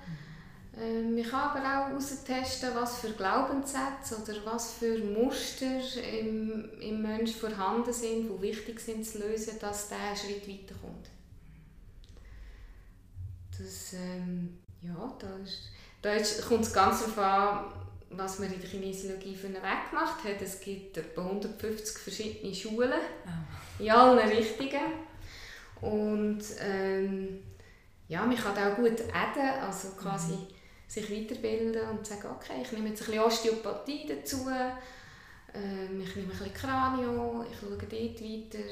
Ähm, 0.78 1.14
man 1.14 1.24
kann 1.24 1.56
aber 1.56 1.60
auch 1.60 1.96
austesten, 1.96 2.74
was 2.74 2.98
für 2.98 3.10
Glaubenssätze 3.12 4.16
oder 4.22 4.34
was 4.44 4.74
für 4.74 4.98
Muster 4.98 5.80
im, 6.20 6.68
im 6.80 7.00
Menschen 7.00 7.40
vorhanden 7.40 7.92
sind, 7.92 8.28
die 8.28 8.42
wichtig 8.42 8.78
sind 8.80 9.04
zu 9.04 9.18
lösen, 9.18 9.58
dass 9.58 9.88
der 9.88 9.98
einen 9.98 10.16
Schritt 10.16 10.46
weiterkommt. 10.46 11.08
Das, 13.58 13.94
ähm, 13.94 14.58
ja, 14.82 15.16
da, 15.18 15.36
ist, 15.36 15.70
da 16.02 16.12
ist, 16.12 16.46
kommt 16.46 16.64
es 16.64 16.74
ganz 16.74 17.00
darauf 17.00 17.18
an, 17.18 17.64
was 18.10 18.38
man 18.38 18.52
in 18.52 18.60
der 18.60 18.68
Kinesiologie 18.68 19.34
für 19.34 19.46
einen 19.46 19.56
Weg 19.56 19.90
gemacht 19.90 20.24
hat. 20.24 20.42
Es 20.42 20.60
gibt 20.60 20.98
etwa 20.98 21.22
150 21.22 21.96
verschiedene 21.96 22.54
Schulen 22.54 23.00
oh. 23.24 23.82
in 23.82 23.90
allen 23.90 24.28
Richtungen. 24.28 24.92
Und 25.80 26.42
ähm, 26.60 27.42
ja, 28.08 28.26
man 28.26 28.36
kann 28.36 28.56
auch 28.56 28.76
gut 28.76 29.00
adden, 29.14 29.62
also 29.62 29.88
quasi 29.98 30.34
mhm 30.34 30.55
sich 30.86 31.10
weiterbilden 31.10 31.88
und 31.90 32.06
sagen, 32.06 32.28
okay, 32.34 32.62
ich 32.62 32.72
nehme 32.72 32.88
jetzt 32.88 33.02
ein 33.02 33.06
bisschen 33.06 33.22
Osteopathie 33.22 34.06
dazu, 34.06 34.48
ähm, 35.54 36.00
ich 36.00 36.14
nehme 36.16 36.28
ein 36.28 36.38
bisschen 36.38 36.54
Kranio, 36.54 37.44
ich 37.50 37.58
schaue 37.58 37.76
dort 37.76 37.92
weiter. 37.92 38.64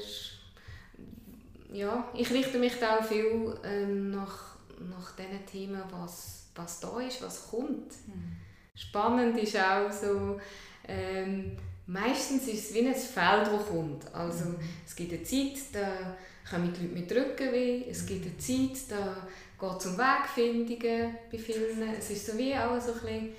Ja, 1.71 2.09
ich 2.13 2.31
richte 2.31 2.57
mich 2.57 2.79
da 2.79 2.97
auch 2.97 3.03
viel 3.03 3.57
ähm, 3.63 4.11
nach, 4.11 4.57
nach 4.79 5.11
den 5.15 5.45
Themen, 5.45 5.81
was, 5.91 6.47
was 6.55 6.79
da 6.79 6.99
ist, 7.01 7.21
was 7.21 7.49
kommt. 7.49 7.91
Mhm. 8.07 8.37
Spannend 8.75 9.37
ist 9.37 9.57
auch 9.57 9.91
so, 9.91 10.39
ähm, 10.87 11.57
meistens 11.87 12.47
ist 12.47 12.69
es 12.69 12.73
wie 12.73 12.87
ein 12.87 12.93
Feld, 12.93 13.47
das 13.47 13.67
kommt. 13.67 14.13
Also 14.13 14.45
mhm. 14.45 14.59
es 14.85 14.95
gibt 14.95 15.13
eine 15.13 15.23
Zeit, 15.23 15.57
da 15.73 16.15
kommen 16.49 16.73
die 16.73 16.81
Leute 16.81 16.93
mit 16.93 17.11
Rückenweh, 17.11 17.89
es 17.89 18.05
gibt 18.05 18.25
eine 18.25 18.37
Zeit, 18.37 18.91
da 18.91 19.27
geht 19.59 19.79
es 19.79 19.85
um 19.87 19.97
Wegfindungen 19.97 21.15
bei 21.31 21.37
vielen. 21.37 21.81
Es 21.97 22.11
ist 22.11 22.27
so 22.27 22.37
wie 22.37 22.55
auch 22.55 22.79
so 22.79 22.93
ein, 23.07 23.29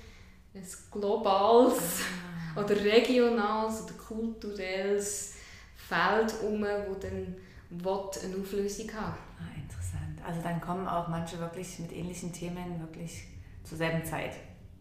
ein 0.53 0.63
globales 0.91 2.01
ah. 2.55 2.59
oder 2.59 2.75
regionales 2.75 3.83
oder 3.83 3.93
kulturelles 3.93 5.35
Feld 5.75 6.33
um, 6.43 6.61
wo 6.61 6.95
dann 6.95 7.35
eine 7.69 8.41
Auflösung 8.41 8.91
haben 8.93 9.17
ah, 9.39 9.57
Interessant. 9.57 10.19
Also 10.25 10.41
dann 10.41 10.59
kommen 10.59 10.87
auch 10.87 11.07
manche 11.07 11.39
wirklich 11.39 11.79
mit 11.79 11.93
ähnlichen 11.93 12.33
Themen 12.33 12.79
wirklich 12.81 13.23
zur 13.63 13.77
selben 13.77 14.03
Zeit. 14.03 14.33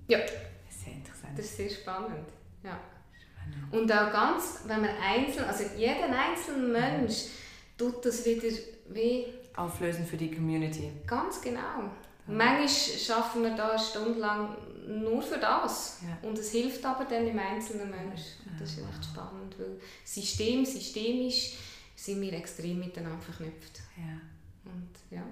Ja. 0.08 0.18
Das 0.18 0.74
ist 0.74 0.84
sehr 0.84 0.94
interessant. 0.94 1.38
Das 1.38 1.44
ist 1.46 1.56
sehr 1.56 1.70
spannend. 1.70 2.28
Ja. 2.62 2.78
Spannend. 3.18 3.72
Und 3.72 3.92
auch 3.92 4.12
ganz, 4.12 4.62
wenn 4.66 4.80
man 4.80 4.90
einzeln, 5.00 5.44
also 5.44 5.64
jeden 5.76 6.12
einzelnen 6.12 6.72
Mensch 6.72 7.26
tut 7.76 8.04
das 8.04 8.24
wieder 8.24 8.48
wie 8.88 9.26
auflösen 9.54 10.06
für 10.06 10.16
die 10.16 10.30
Community. 10.30 10.90
Ganz 11.06 11.40
genau. 11.40 11.90
Manchmal 12.26 12.68
schaffen 12.68 13.42
wir 13.42 13.54
da 13.54 13.78
stundenlang 13.78 14.56
nur 14.86 15.22
für 15.22 15.38
das. 15.38 16.00
Ja. 16.02 16.28
Und 16.28 16.38
es 16.38 16.50
hilft 16.50 16.84
aber 16.84 17.04
dann 17.04 17.24
dem 17.24 17.38
einzelnen 17.38 17.90
Menschen. 17.90 18.50
Und 18.50 18.60
das 18.60 18.70
ist 18.70 18.78
echt 18.78 19.04
spannend, 19.04 19.58
weil 19.58 19.80
System, 20.04 20.64
systemisch 20.64 21.54
sind 21.94 22.20
wir 22.20 22.32
extrem 22.32 22.78
miteinander 22.78 23.22
verknüpft. 23.22 23.80
Ja. 23.96 24.20
Und 24.64 24.90
ja. 25.10 25.22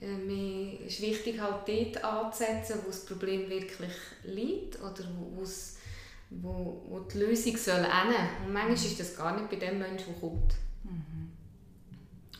Äh, 0.00 0.86
es 0.86 0.94
ist 0.94 1.02
wichtig, 1.02 1.40
halt 1.40 1.68
dort 1.68 2.04
anzusetzen, 2.04 2.80
wo 2.84 2.88
das 2.88 3.04
Problem 3.04 3.48
wirklich 3.50 3.92
liegt 4.24 4.80
oder 4.80 5.04
wo, 5.18 5.44
wo, 6.30 6.82
wo 6.88 7.00
die 7.00 7.18
Lösung 7.18 7.56
soll 7.56 7.84
enden. 7.84 8.46
Und 8.46 8.52
manchmal 8.52 8.74
ist 8.74 9.00
das 9.00 9.16
gar 9.16 9.36
nicht 9.36 9.50
bei 9.50 9.56
dem 9.56 9.78
Menschen, 9.78 10.14
der 10.14 10.20
kommt. 10.20 10.54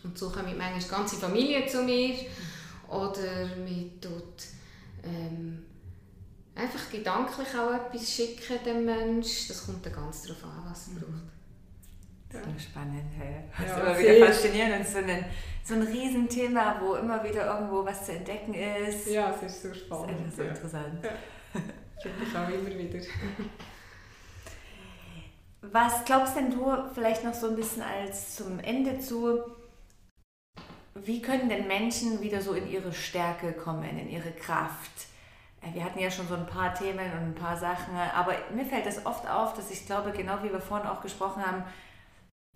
Mhm. 0.03 0.11
Und 0.11 0.19
so 0.19 0.31
kommen 0.31 0.57
manchmal 0.57 1.01
ganze 1.01 1.17
Familie 1.17 1.67
zu 1.67 1.83
mir 1.83 2.15
oder 2.89 3.47
mir 3.57 4.01
tut 4.01 4.45
ähm, 5.05 5.65
einfach 6.55 6.91
gedanklich 6.91 7.49
auch 7.57 7.73
etwas 7.73 8.11
schicken 8.11 8.65
dem 8.65 8.85
Mensch. 8.85 9.49
Das 9.49 9.67
kommt 9.67 9.85
dann 9.85 9.93
ganz 9.93 10.23
darauf 10.23 10.45
an, 10.45 10.71
was 10.71 10.89
er 10.89 11.01
braucht. 11.01 11.39
Ja. 12.33 12.41
So 12.45 12.59
spannend, 12.59 13.11
hey. 13.17 13.45
Das 13.57 13.69
ja, 13.69 13.77
ist 13.77 14.01
immer 14.01 14.17
wieder 14.17 14.27
faszinierend 14.27 14.81
und 14.81 14.87
so 14.87 14.99
ein, 14.99 15.25
so 15.65 15.75
ein 15.75 15.83
Riesenthema, 15.83 16.79
wo 16.81 16.95
immer 16.97 17.25
wieder 17.25 17.47
irgendwo 17.47 17.85
was 17.85 18.05
zu 18.05 18.13
entdecken 18.13 18.53
ist. 18.53 19.09
Ja, 19.09 19.35
es 19.35 19.51
ist 19.51 19.63
so 19.63 19.73
spannend. 19.73 20.19
Das 20.21 20.29
ist 20.29 20.37
so 20.37 20.43
ja. 20.43 20.49
interessant. 20.51 21.05
Ja. 21.05 21.11
Ich 22.01 22.37
auch 22.37 22.49
immer 22.49 22.79
wieder. 22.79 23.01
Was 25.63 26.05
glaubst 26.05 26.37
denn 26.37 26.51
du 26.51 26.73
vielleicht 26.95 27.25
noch 27.25 27.35
so 27.35 27.49
ein 27.49 27.57
bisschen 27.57 27.83
als 27.83 28.37
zum 28.37 28.61
Ende 28.61 28.99
zu, 29.01 29.41
wie 31.05 31.23
können 31.23 31.49
denn 31.49 31.67
Menschen 31.67 32.21
wieder 32.21 32.41
so 32.41 32.53
in 32.55 32.71
ihre 32.71 32.93
Stärke 32.93 33.53
kommen, 33.53 33.99
in 33.99 34.09
ihre 34.09 34.33
Kraft? 34.33 35.09
Äh, 35.63 35.75
wir 35.75 35.85
hatten 35.85 35.99
ja 35.99 36.11
schon 36.11 36.29
so 36.29 36.35
ein 36.35 36.47
paar 36.47 36.75
Themen 36.75 37.13
und 37.13 37.29
ein 37.31 37.35
paar 37.35 37.57
Sachen, 37.57 37.97
aber 37.97 38.35
mir 38.55 38.65
fällt 38.65 38.87
das 38.87 39.05
oft 39.07 39.29
auf, 39.29 39.55
dass 39.55 39.71
ich 39.71 39.87
glaube, 39.87 40.13
genau 40.13 40.43
wie 40.43 40.53
wir 40.53 40.61
vorhin 40.61 40.89
auch 40.89 41.01
gesprochen 41.01 41.45
haben, 41.45 41.65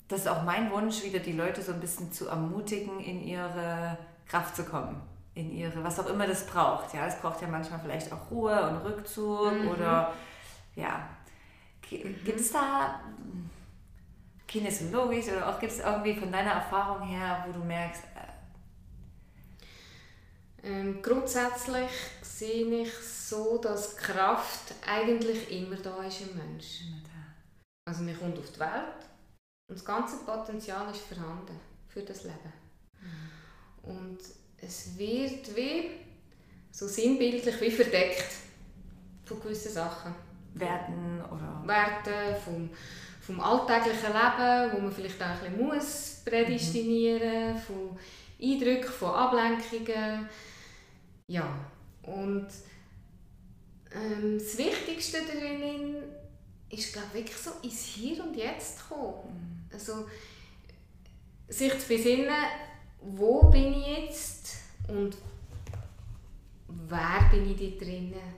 das 0.09 0.21
ist 0.21 0.29
auch 0.29 0.43
mein 0.43 0.71
Wunsch, 0.71 1.03
wieder 1.03 1.21
die 1.21 1.33
Leute 1.33 1.63
so 1.63 1.73
ein 1.73 1.81
bisschen 1.81 2.13
zu 2.13 2.29
ermutigen, 2.29 3.01
in 3.01 3.23
ihre 3.23 3.97
Kraft 4.29 4.57
zu 4.57 4.65
kommen. 4.65 5.01
In 5.35 5.51
ihre, 5.51 5.83
was 5.83 5.99
auch 5.99 6.07
immer 6.07 6.27
das 6.27 6.47
braucht. 6.47 6.93
Ja, 6.93 7.07
es 7.07 7.19
braucht 7.19 7.41
ja 7.41 7.49
manchmal 7.49 7.81
vielleicht 7.81 8.13
auch 8.13 8.31
Ruhe 8.31 8.69
und 8.69 8.85
Rückzug 8.85 9.63
mhm. 9.63 9.69
oder 9.69 10.13
ja. 10.75 11.09
Mhm. 11.91 12.25
Gibt 12.25 12.41
es 12.41 12.53
da 12.53 13.01
kinesiologisch 14.47 15.29
oder 15.29 15.49
auch 15.49 15.59
gibt 15.59 15.73
es 15.73 15.81
irgendwie 15.81 16.15
von 16.15 16.31
deiner 16.31 16.53
Erfahrung 16.53 17.07
her, 17.09 17.45
wo 17.47 17.53
du 17.53 17.65
merkst, 17.65 18.03
äh 18.05 18.32
ähm, 20.63 21.03
grundsätzlich 21.03 21.91
sehe 22.23 22.83
ich 22.83 22.93
so, 22.95 23.59
dass 23.59 23.97
Kraft 23.97 24.75
eigentlich 24.87 25.51
immer 25.51 25.77
da 25.77 26.03
ist 26.05 26.21
im 26.21 26.37
Menschen. 26.37 27.03
Also 27.85 28.05
man 28.05 28.19
kommt 28.19 28.39
auf 28.39 28.53
die 28.53 28.61
Welt 28.61 29.03
und 29.69 29.77
das 29.77 29.85
ganze 29.85 30.19
Potenzial 30.19 30.91
ist 30.91 31.01
vorhanden 31.01 31.59
für 31.89 32.03
das 32.03 32.23
Leben. 32.23 32.53
Mhm. 33.01 33.91
Und 33.91 34.19
es 34.59 34.97
wird 34.97 35.57
wie 35.57 35.91
so 36.71 36.87
sinnbildlich 36.87 37.61
wie 37.61 37.71
verdeckt 37.71 38.33
von 39.25 39.41
gewissen 39.41 39.73
Sachen. 39.73 40.15
Werten 40.55 41.23
oder? 41.31 41.63
Werten 41.67 42.41
vom, 42.45 42.71
vom 43.21 43.41
alltäglichen 43.41 44.13
Leben, 44.13 44.73
wo 44.73 44.81
man 44.81 44.93
vielleicht 44.93 45.21
auch 45.23 45.27
ein 45.27 45.39
bisschen 45.41 45.67
muss 45.67 46.23
prädestinieren, 46.25 47.55
mhm. 47.55 47.59
von 47.59 47.99
Eindrücken, 48.41 48.93
von 48.93 49.15
Ablenkungen. 49.15 50.29
Ja, 51.33 51.49
und 52.03 52.47
ähm, 53.91 54.39
das 54.39 54.59
Wichtigste 54.59 55.17
darin 55.27 55.95
ist, 56.69 56.93
glaube 56.93 57.15
wirklich 57.15 57.39
so 57.39 57.53
ins 57.63 57.85
Hier 57.87 58.23
und 58.23 58.37
Jetzt 58.37 58.87
kommen. 58.87 59.31
Mhm. 59.33 59.73
Also, 59.73 60.07
sich 61.49 61.73
zu 61.79 61.89
besinnen, 61.89 62.29
wo 63.01 63.49
bin 63.49 63.73
ich 63.73 63.87
jetzt 63.87 64.57
und 64.89 65.17
wer 66.69 67.31
bin 67.31 67.51
ich 67.51 67.79
da 67.79 67.85
drinnen. 67.87 68.35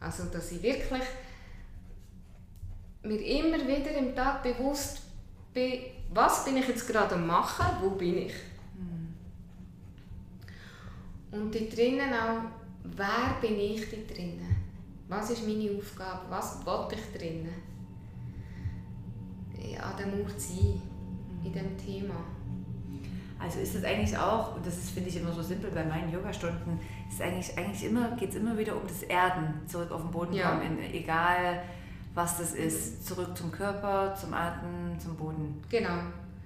Also, 0.00 0.24
dass 0.24 0.52
ich 0.52 0.62
wirklich 0.62 1.02
mir 3.02 3.20
immer 3.20 3.58
wieder 3.58 3.90
im 3.90 4.16
Tag 4.16 4.42
bewusst 4.42 5.02
bin, 5.52 5.80
was 6.14 6.46
bin 6.46 6.56
ich 6.56 6.66
jetzt 6.66 6.88
gerade 6.88 7.14
am 7.14 7.26
machen, 7.26 7.66
wo 7.82 7.90
bin 7.90 8.16
ich. 8.16 8.32
Und 11.30 11.54
da 11.54 11.58
drinnen 11.58 12.12
auch, 12.12 12.42
wer 12.84 13.36
bin 13.40 13.58
ich 13.58 13.90
da 13.90 13.96
drinnen? 14.14 14.56
Was 15.08 15.30
ist 15.30 15.46
meine 15.46 15.70
Aufgabe? 15.76 16.22
Was 16.30 16.64
will 16.64 16.98
ich 16.98 17.18
drinnen? 17.18 17.66
an 19.80 19.96
dem 19.96 20.22
Ort 20.22 20.40
sein, 20.40 20.80
in 21.44 21.52
dem 21.52 21.76
Thema. 21.76 22.14
Also 23.38 23.60
ist 23.60 23.74
es 23.74 23.84
eigentlich 23.84 24.16
auch, 24.16 24.56
und 24.56 24.66
das 24.66 24.90
finde 24.90 25.10
ich 25.10 25.16
immer 25.16 25.32
so 25.32 25.42
simpel 25.42 25.70
bei 25.70 25.84
meinen 25.84 26.10
Yogastunden, 26.10 26.80
ist 27.08 27.20
eigentlich, 27.20 27.56
eigentlich 27.56 27.84
immer, 27.84 28.16
geht 28.16 28.30
es 28.30 28.36
immer 28.36 28.56
wieder 28.56 28.74
um 28.74 28.86
das 28.86 29.02
Erden, 29.02 29.60
zurück 29.66 29.90
auf 29.90 30.02
den 30.02 30.10
Boden 30.10 30.32
ja. 30.32 30.50
kommen, 30.50 30.78
egal 30.92 31.62
was 32.14 32.38
das 32.38 32.54
ist, 32.54 33.06
zurück 33.06 33.36
zum 33.36 33.52
Körper, 33.52 34.14
zum 34.14 34.32
Atmen, 34.32 34.98
zum 34.98 35.16
Boden. 35.16 35.62
Genau. 35.68 35.98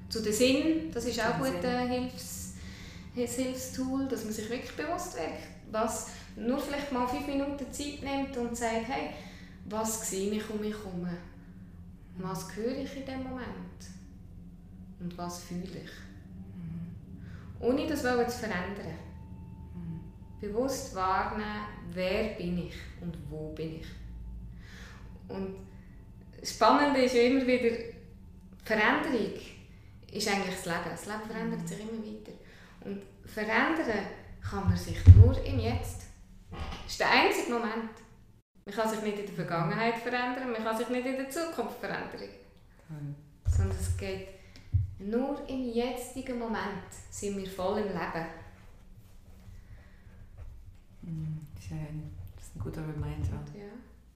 Zu 0.08 0.20
den 0.20 0.32
Sinn, 0.32 0.90
das 0.92 1.04
ist 1.04 1.20
auch 1.20 1.40
ein 1.40 1.88
Hilfs, 1.88 2.49
Hilfstool, 3.14 4.06
dass 4.08 4.24
man 4.24 4.32
sich 4.32 4.48
wirklich 4.48 4.76
bewusst 4.76 5.14
wird, 5.14 5.40
was 5.70 6.10
nur 6.36 6.58
vielleicht 6.58 6.92
mal 6.92 7.06
fünf 7.06 7.26
Minuten 7.26 7.72
Zeit 7.72 8.02
nimmt 8.02 8.36
und 8.36 8.56
sagt, 8.56 8.88
hey, 8.88 9.10
was 9.66 10.08
sehe 10.08 10.32
ich 10.32 10.50
um 10.50 10.60
mich 10.60 10.74
herum? 10.74 11.08
Was 12.16 12.54
höre 12.54 12.78
ich 12.78 12.96
in 12.96 13.06
dem 13.06 13.22
Moment? 13.22 13.80
Und 15.00 15.16
was 15.16 15.44
fühle 15.44 15.62
ich? 15.62 15.90
Mhm. 16.56 17.60
Ohne 17.60 17.86
das 17.86 18.02
zu 18.02 18.38
verändern. 18.38 18.98
Mhm. 19.74 20.00
Bewusst 20.40 20.94
wahrnehmen, 20.94 21.66
wer 21.92 22.34
bin 22.34 22.66
ich 22.66 22.74
und 23.00 23.16
wo 23.30 23.52
bin 23.52 23.76
ich. 23.76 23.86
Und 25.28 25.56
das 26.38 26.50
Spannende 26.50 27.02
ist 27.02 27.14
ja 27.14 27.22
immer 27.22 27.46
wieder, 27.46 27.76
Veränderung 28.64 29.32
ist 30.12 30.28
eigentlich 30.28 30.56
das 30.56 30.66
Leben. 30.66 30.90
Das 30.90 31.06
Leben 31.06 31.22
verändert 31.26 31.68
sich 31.68 31.80
immer 31.80 31.92
weiter. 31.92 32.19
Und 32.84 33.02
verändern 33.24 34.06
kann 34.40 34.64
man 34.64 34.76
sich 34.76 34.98
nur 35.14 35.36
im 35.44 35.58
Jetzt. 35.58 36.06
Das 36.50 36.92
ist 36.92 37.00
der 37.00 37.10
einzige 37.10 37.52
Moment. 37.52 37.90
Man 38.64 38.74
kann 38.74 38.88
sich 38.88 39.02
nicht 39.02 39.18
in 39.18 39.26
der 39.26 39.34
Vergangenheit 39.34 39.96
verändern, 39.96 40.52
man 40.52 40.62
kann 40.62 40.76
sich 40.76 40.88
nicht 40.88 41.06
in 41.06 41.16
der 41.16 41.30
Zukunft 41.30 41.78
verändern. 41.78 42.28
Mhm. 42.88 43.14
Sondern 43.46 43.76
es 43.76 43.96
geht 43.96 44.28
nur 44.98 45.48
im 45.48 45.72
jetzigen 45.72 46.38
Moment 46.38 46.92
sind 47.10 47.36
wir 47.38 47.48
voll 47.48 47.78
im 47.78 47.88
Leben. 47.88 48.26
Mhm, 51.02 51.46
schön. 51.58 52.10
Das 52.36 52.46
ist 52.46 52.56
ein 52.56 52.60
guter 52.60 52.82
Reminder. 52.82 53.42
Ja, 53.54 53.72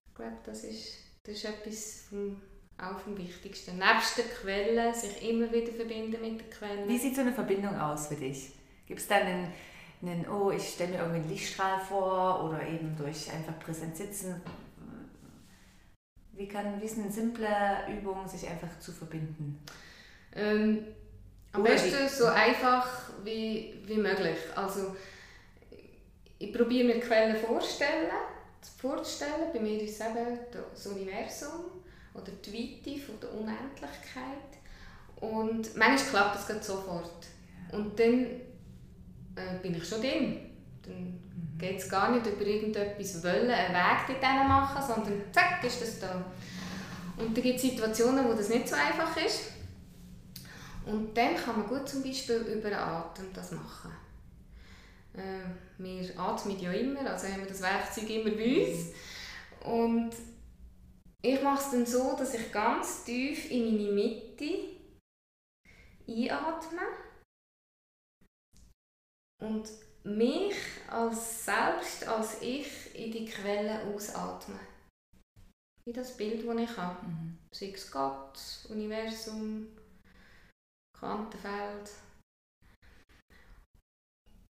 ich 0.06 0.14
glaube, 0.14 0.36
das 0.44 0.64
ist, 0.64 0.98
das 1.22 1.36
ist 1.36 1.44
etwas 1.44 2.06
vom, 2.10 2.40
auch 2.90 2.98
vom 3.00 3.16
Wichtigsten. 3.16 3.78
Nebst 3.78 4.18
der 4.18 4.24
Quelle, 4.24 4.94
sich 4.94 5.28
immer 5.28 5.50
wieder 5.52 5.72
verbinden 5.72 6.20
mit 6.20 6.40
der 6.40 6.50
Quelle. 6.50 6.88
Wie 6.88 6.98
sieht 6.98 7.14
so 7.14 7.22
eine 7.22 7.32
Verbindung 7.32 7.78
aus 7.78 8.08
für 8.08 8.16
dich? 8.16 8.52
Gibt 8.86 9.00
es 9.00 9.08
da 9.08 9.16
einen 9.16 9.52
einen, 10.06 10.26
oh, 10.28 10.50
ich 10.50 10.68
stelle 10.68 10.92
mir 10.92 10.98
irgendwie 10.98 11.20
einen 11.20 11.30
Lichtstrahl 11.30 11.80
vor 11.80 12.44
oder 12.44 12.62
eben 12.66 12.96
durch 12.96 13.30
einfach 13.30 13.58
präsent 13.58 13.96
sitzen. 13.96 14.40
Wie 16.32 16.48
kann, 16.48 16.80
wie 16.80 16.84
ist 16.84 16.98
eine 16.98 17.10
simple 17.10 17.48
Übung, 17.88 18.26
sich 18.26 18.48
einfach 18.48 18.78
zu 18.80 18.92
verbinden? 18.92 19.62
Ähm, 20.34 20.84
am 21.52 21.62
oder 21.62 21.70
besten 21.70 22.04
wie? 22.04 22.08
so 22.08 22.26
einfach 22.26 22.88
wie, 23.22 23.80
wie 23.86 23.96
möglich. 23.96 24.36
Also, 24.56 24.96
ich 26.38 26.52
probiere 26.52 26.88
mir 26.88 27.00
Quellen 27.00 27.36
vorstellen, 27.36 28.10
vorzustellen. 28.78 29.52
Bei 29.52 29.60
mir 29.60 29.80
ist 29.80 30.00
es 30.00 30.06
eben 30.06 30.38
das 30.50 30.86
Universum 30.86 31.83
oder 32.14 32.32
die 32.44 32.52
Weite 32.52 33.00
von 33.00 33.20
der 33.20 33.32
Unendlichkeit. 33.32 34.54
Und 35.16 35.76
manchmal 35.76 36.32
klappt 36.32 36.48
das 36.48 36.66
sofort. 36.66 37.26
Und 37.72 37.98
dann 37.98 38.26
äh, 39.36 39.58
bin 39.62 39.74
ich 39.76 39.88
schon 39.88 40.00
drin. 40.00 40.50
Dann 40.82 40.94
mhm. 40.94 41.58
geht 41.58 41.78
es 41.78 41.88
gar 41.88 42.10
nicht 42.10 42.26
über 42.26 42.46
irgendetwas 42.46 43.22
wollen, 43.22 43.50
einen 43.50 43.74
Weg 43.74 44.20
denen 44.20 44.48
machen, 44.48 44.82
sondern 44.86 45.22
zack, 45.32 45.62
ist 45.64 45.82
das 45.82 45.98
da. 46.00 46.24
Und 47.16 47.36
da 47.36 47.40
gibt 47.40 47.56
es 47.56 47.62
Situationen, 47.62 48.26
wo 48.26 48.32
das 48.32 48.48
nicht 48.48 48.68
so 48.68 48.74
einfach 48.74 49.16
ist. 49.16 49.52
Und 50.86 51.16
dann 51.16 51.34
kann 51.36 51.60
man 51.60 51.68
gut 51.68 51.88
zum 51.88 52.02
Beispiel 52.02 52.36
über 52.36 52.68
den 52.68 52.78
Atem 52.78 53.26
das 53.32 53.52
machen. 53.52 53.90
Äh, 55.14 55.48
wir 55.78 56.18
atmen 56.18 56.58
ja 56.58 56.72
immer, 56.72 57.08
also 57.08 57.26
haben 57.28 57.40
wir 57.40 57.48
das 57.48 57.62
Werkzeug 57.62 58.10
immer 58.10 58.30
bei 58.30 58.66
uns. 58.66 58.90
Und 59.64 60.10
ich 61.24 61.42
mache 61.42 61.58
es 61.58 61.70
dann 61.70 61.86
so, 61.86 62.14
dass 62.16 62.34
ich 62.34 62.52
ganz 62.52 63.04
tief 63.04 63.50
in 63.50 63.76
meine 63.76 63.92
Mitte 63.92 64.76
einatme 66.06 66.82
und 69.42 69.70
mich 70.04 70.54
als 70.86 71.46
selbst, 71.46 72.06
als 72.06 72.42
ich 72.42 72.94
in 72.94 73.10
die 73.10 73.24
Quelle 73.24 73.84
ausatmen. 73.84 74.60
Wie 75.86 75.94
das 75.94 76.14
Bild, 76.14 76.46
das 76.46 76.56
ich 76.58 76.76
habe. 76.76 77.06
Mhm. 77.06 77.38
Sei 77.50 77.70
es 77.70 77.90
Gott, 77.90 78.38
Universum, 78.68 79.68
Quantenfeld. 80.98 81.90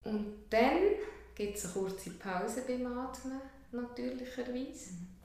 Und 0.07 0.47
dann 0.49 0.95
gibt 1.35 1.57
es 1.57 1.65
eine 1.67 1.75
kurze 1.75 2.13
Pause 2.13 2.65
beim 2.67 2.87
Atmen, 2.99 3.43
natürlicherweise. 3.73 4.95
Mhm. 4.95 5.22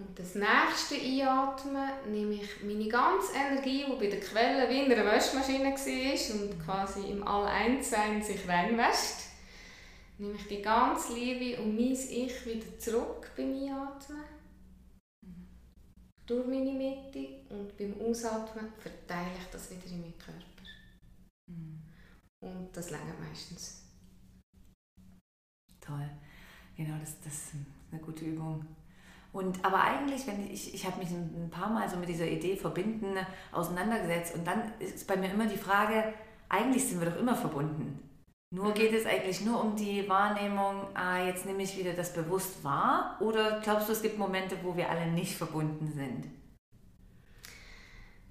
Und 0.00 0.18
das 0.18 0.34
nächste 0.34 0.94
Einatmen 0.94 1.90
nehme 2.10 2.32
ich 2.32 2.62
meine 2.62 2.88
ganze 2.88 3.34
Energie, 3.34 3.84
die 3.84 3.96
bei 3.96 4.06
der 4.06 4.20
Quelle 4.20 4.66
wie 4.70 4.86
in 4.86 4.92
einer 4.92 5.04
Waschmaschine 5.04 5.74
war 5.74 6.40
und 6.40 6.64
quasi 6.64 7.10
im 7.10 7.22
All-Eins-Sein 7.22 8.22
sich 8.22 8.48
reinwäscht, 8.48 9.28
nehme 10.16 10.36
ich 10.36 10.46
die 10.46 10.62
ganze 10.62 11.12
Liebe 11.12 11.60
und 11.60 11.74
mein 11.74 11.92
Ich 11.92 12.46
wieder 12.46 12.78
zurück 12.78 13.30
beim 13.36 13.52
Einatmen. 13.52 14.24
durch 16.26 16.46
meine 16.46 16.72
Mitte 16.72 17.42
und 17.50 17.76
beim 17.76 18.00
Ausatmen 18.00 18.72
verteile 18.78 19.36
ich 19.38 19.46
das 19.52 19.70
wieder 19.70 19.84
in 19.86 20.00
meinen 20.00 20.18
Körper. 20.18 20.40
Und 22.40 22.74
das 22.74 22.90
lange 22.90 23.12
meistens. 23.20 23.82
Toll. 25.78 26.08
Genau, 26.74 26.98
das, 27.00 27.20
das 27.20 27.34
ist 27.34 27.52
eine 27.90 28.00
gute 28.00 28.24
Übung. 28.24 28.64
Und 29.32 29.64
aber 29.64 29.82
eigentlich, 29.84 30.26
wenn 30.26 30.50
ich, 30.50 30.74
ich 30.74 30.84
habe 30.84 30.98
mich 30.98 31.10
ein 31.10 31.50
paar 31.50 31.70
Mal 31.70 31.88
so 31.88 31.96
mit 31.96 32.08
dieser 32.08 32.26
Idee 32.26 32.56
verbinden 32.56 33.16
auseinandergesetzt 33.52 34.34
und 34.34 34.46
dann 34.46 34.72
ist 34.80 35.06
bei 35.06 35.16
mir 35.16 35.30
immer 35.30 35.46
die 35.46 35.56
Frage, 35.56 36.12
eigentlich 36.48 36.84
sind 36.84 37.00
wir 37.00 37.10
doch 37.10 37.18
immer 37.18 37.36
verbunden. 37.36 38.10
Nur 38.52 38.70
mhm. 38.70 38.74
geht 38.74 38.92
es 38.92 39.06
eigentlich 39.06 39.42
nur 39.42 39.62
um 39.62 39.76
die 39.76 40.08
Wahrnehmung, 40.08 40.88
ah, 40.94 41.24
jetzt 41.24 41.46
nehme 41.46 41.62
ich 41.62 41.78
wieder 41.78 41.92
das 41.92 42.12
bewusst 42.12 42.64
wahr? 42.64 43.16
Oder 43.20 43.60
glaubst 43.60 43.88
du, 43.88 43.92
es 43.92 44.02
gibt 44.02 44.18
Momente, 44.18 44.56
wo 44.64 44.76
wir 44.76 44.90
alle 44.90 45.06
nicht 45.06 45.36
verbunden 45.36 45.92
sind? 45.92 46.26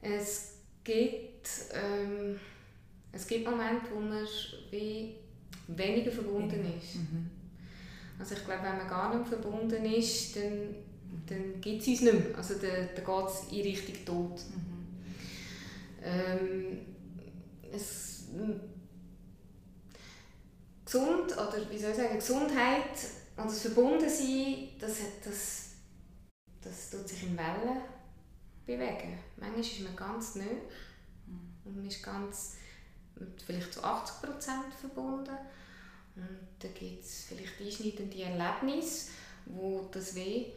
Es 0.01 0.57
geht, 0.83 1.49
ähm, 1.73 2.37
es 3.13 3.25
gibt 3.25 3.49
Momente, 3.49 3.85
wo 3.93 4.01
man 4.01 4.27
wie 4.71 5.15
weniger 5.67 6.11
verbunden 6.11 6.73
ist. 6.77 6.95
Mhm. 6.95 7.29
Also 8.19 8.35
ich 8.35 8.43
glaube, 8.43 8.63
wenn 8.63 8.77
man 8.77 8.89
gar 8.89 9.15
nicht 9.15 9.29
verbunden 9.29 9.85
ist, 9.85 10.35
dann, 10.35 10.75
dann 11.27 11.61
gibt 11.61 11.81
es 11.81 11.87
uns 11.87 12.01
nicht 12.01 12.13
mehr. 12.13 12.37
Also 12.37 12.55
dann, 12.55 12.89
dann 12.95 13.05
geht 13.05 13.27
es 13.27 13.51
in 13.51 13.61
Richtung 13.61 14.05
Tod. 14.05 14.39
Mhm. 14.49 14.79
Ähm, 16.03 16.79
es, 17.71 18.27
gesund, 20.85 21.33
oder 21.33 21.69
wie 21.69 21.77
soll 21.77 21.91
ich 21.91 21.97
sagen, 21.97 22.15
Gesundheit 22.15 22.95
und 23.37 23.45
das 23.45 23.61
Verbundensein, 23.61 24.69
das, 24.79 24.97
das, 25.23 25.71
das 26.61 26.89
tut 26.89 27.07
sich 27.07 27.23
in 27.23 27.37
Wellen 27.37 27.81
bewegen. 28.65 29.19
Manchmal 29.37 29.61
ist 29.61 29.79
man 29.81 29.95
ganz 29.95 30.35
neu 30.35 30.43
und 31.65 31.75
man 31.75 31.85
ist 31.85 32.01
ganz, 32.01 32.55
vielleicht 33.45 33.73
zu 33.73 33.83
80% 33.83 34.71
verbunden. 34.79 35.35
Und 36.15 36.39
dann 36.59 36.73
gibt 36.73 37.03
es 37.03 37.25
vielleicht 37.25 37.61
einschneidende 37.61 38.23
Erlebnisse, 38.23 39.11
wo 39.45 39.87
das 39.91 40.15
weh 40.15 40.47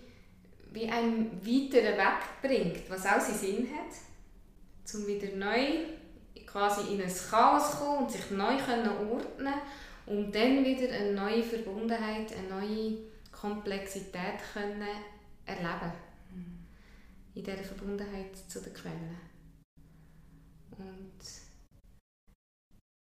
wie 0.72 0.88
einen 0.88 1.40
weiteren 1.44 1.98
Weg 1.98 2.42
bringt, 2.42 2.90
was 2.90 3.06
auch 3.06 3.20
seinen 3.20 3.38
Sinn 3.38 3.68
hat, 3.70 4.94
um 4.94 5.06
wieder 5.06 5.34
neu 5.36 5.86
quasi 6.46 6.94
in 6.94 7.02
ein 7.02 7.12
Chaos 7.30 7.72
zu 7.72 7.76
kommen 7.78 8.04
und 8.04 8.10
sich 8.10 8.30
neu 8.30 8.54
ordnen 8.54 9.54
um 10.04 10.32
dann 10.32 10.64
wieder 10.64 10.92
eine 10.92 11.12
neue 11.12 11.42
Verbundenheit, 11.42 12.32
eine 12.36 12.48
neue 12.48 12.98
Komplexität 13.30 14.40
können 14.52 14.82
erleben 15.46 15.92
in 17.34 17.42
dieser 17.42 17.58
Verbundenheit 17.58 18.36
zu 18.36 18.60
der 18.60 18.72
Quelle. 18.72 19.16
Und 20.76 21.20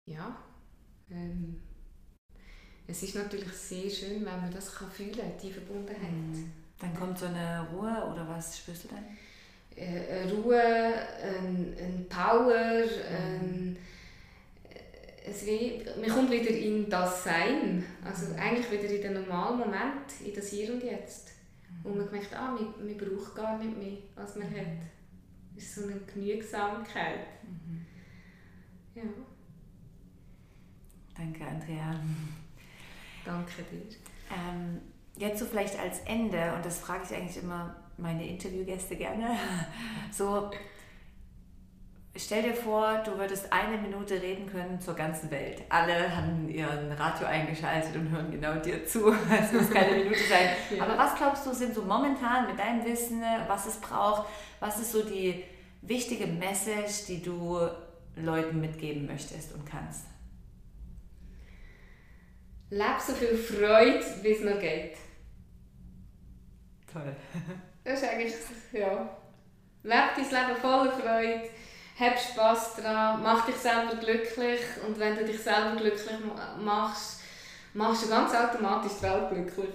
ja, 0.06 0.36
ähm, 1.10 1.60
es 2.86 3.02
ist 3.02 3.14
natürlich 3.14 3.52
sehr 3.52 3.90
schön, 3.90 4.24
wenn 4.24 4.40
man 4.40 4.50
das 4.50 4.74
kann 4.74 4.90
fühlen 4.90 5.12
kann, 5.12 5.36
die 5.42 5.52
Verbundenheit. 5.52 6.12
Mhm. 6.12 6.52
Dann 6.82 6.94
kommt 6.96 7.16
so 7.16 7.26
eine 7.26 7.64
Ruhe 7.72 8.10
oder 8.12 8.28
was 8.28 8.58
spürst 8.58 8.84
du 8.84 8.88
dann? 8.88 9.04
Äh, 9.76 10.22
eine 10.22 10.32
Ruhe, 10.32 10.60
ein, 10.60 11.76
ein 11.78 12.06
Power, 12.08 12.82
mhm. 12.82 13.06
ein, 13.08 13.76
es 15.24 15.46
wie, 15.46 15.80
man 16.00 16.10
kommt 16.10 16.32
wieder 16.32 16.50
in 16.50 16.90
das 16.90 17.22
Sein, 17.22 17.84
also 18.04 18.34
eigentlich 18.34 18.68
wieder 18.72 18.92
in 18.92 19.02
den 19.02 19.22
normalen 19.22 19.60
Moment, 19.60 20.10
in 20.24 20.34
das 20.34 20.48
Hier 20.48 20.72
und 20.72 20.82
Jetzt. 20.82 21.30
Wo 21.84 21.90
man 21.90 22.10
merkt, 22.10 22.34
ah, 22.34 22.50
man, 22.50 22.74
man 22.84 22.96
braucht 22.96 23.36
gar 23.36 23.58
nicht 23.58 23.78
mehr, 23.78 23.98
was 24.16 24.34
man 24.34 24.50
hat. 24.50 24.82
Es 25.56 25.64
ist 25.64 25.74
so 25.76 25.82
eine 25.84 26.00
Genügsamkeit. 26.00 27.20
Mhm. 27.44 27.86
Ja. 28.96 29.02
Danke, 31.16 31.44
Andrea. 31.44 31.94
Danke 33.24 33.62
dir. 33.70 33.96
Ähm, 34.30 34.80
jetzt 35.16 35.38
so 35.38 35.46
vielleicht 35.46 35.78
als 35.78 36.00
Ende, 36.00 36.52
und 36.54 36.64
das 36.64 36.78
frage 36.78 37.02
ich 37.08 37.16
eigentlich 37.16 37.42
immer 37.42 37.76
meine 37.96 38.26
Interviewgäste 38.26 38.96
gerne, 38.96 39.36
so 40.10 40.50
Stell 42.14 42.42
dir 42.42 42.52
vor, 42.52 43.02
du 43.06 43.16
würdest 43.16 43.50
eine 43.50 43.78
Minute 43.78 44.20
reden 44.20 44.46
können 44.46 44.78
zur 44.78 44.92
ganzen 44.92 45.30
Welt. 45.30 45.62
Alle 45.70 46.14
haben 46.14 46.46
ihren 46.46 46.92
Radio 46.92 47.26
eingeschaltet 47.26 47.96
und 47.96 48.10
hören 48.10 48.30
genau 48.30 48.54
dir 48.56 48.84
zu. 48.84 49.14
Es 49.30 49.50
muss 49.50 49.70
keine 49.70 49.96
Minute 49.96 50.20
sein. 50.28 50.50
Ja. 50.76 50.84
Aber 50.84 50.98
was 50.98 51.14
glaubst 51.14 51.46
du, 51.46 51.54
sind 51.54 51.74
so 51.74 51.82
momentan 51.82 52.48
mit 52.48 52.58
deinem 52.58 52.84
Wissen, 52.84 53.22
was 53.48 53.66
es 53.66 53.76
braucht, 53.76 54.26
was 54.60 54.78
ist 54.78 54.92
so 54.92 55.02
die 55.02 55.42
wichtige 55.80 56.26
Message, 56.26 57.06
die 57.08 57.22
du 57.22 57.58
Leuten 58.16 58.60
mitgeben 58.60 59.06
möchtest 59.06 59.54
und 59.54 59.64
kannst? 59.64 60.04
Leb 62.72 63.00
so 63.06 63.12
viel 63.12 63.36
Freude, 63.36 64.04
wie 64.22 64.32
es 64.32 64.40
noch 64.42 64.58
geht. 64.58 64.96
Toll. 66.92 67.14
Das 67.84 68.00
ist 68.00 68.08
eigentlich, 68.08 68.32
ja. 68.72 69.18
Leb 69.82 70.14
dein 70.14 70.24
Leben 70.24 70.60
voller 70.60 70.92
Freude 70.92 71.50
hab 71.98 72.18
Spass 72.18 72.76
daran, 72.76 73.22
mach 73.22 73.46
dich 73.46 73.56
selber 73.56 73.96
glücklich 73.96 74.60
und 74.86 74.98
wenn 74.98 75.16
du 75.16 75.24
dich 75.24 75.38
selber 75.38 75.76
glücklich 75.76 76.18
machst, 76.60 77.20
machst 77.74 78.04
du 78.04 78.08
ganz 78.08 78.34
automatisch 78.34 78.98
die 78.98 79.02
Welt 79.02 79.28
glücklich. 79.30 79.74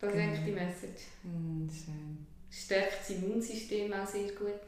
Das 0.00 0.12
ist 0.12 0.20
eigentlich 0.20 0.44
die 0.44 0.52
Message. 0.52 1.02
Mm, 1.22 1.68
schön. 1.68 2.26
Stärkt 2.50 3.00
das 3.00 3.10
Immunsystem 3.10 3.92
auch 3.92 4.06
sehr 4.06 4.30
gut. 4.32 4.60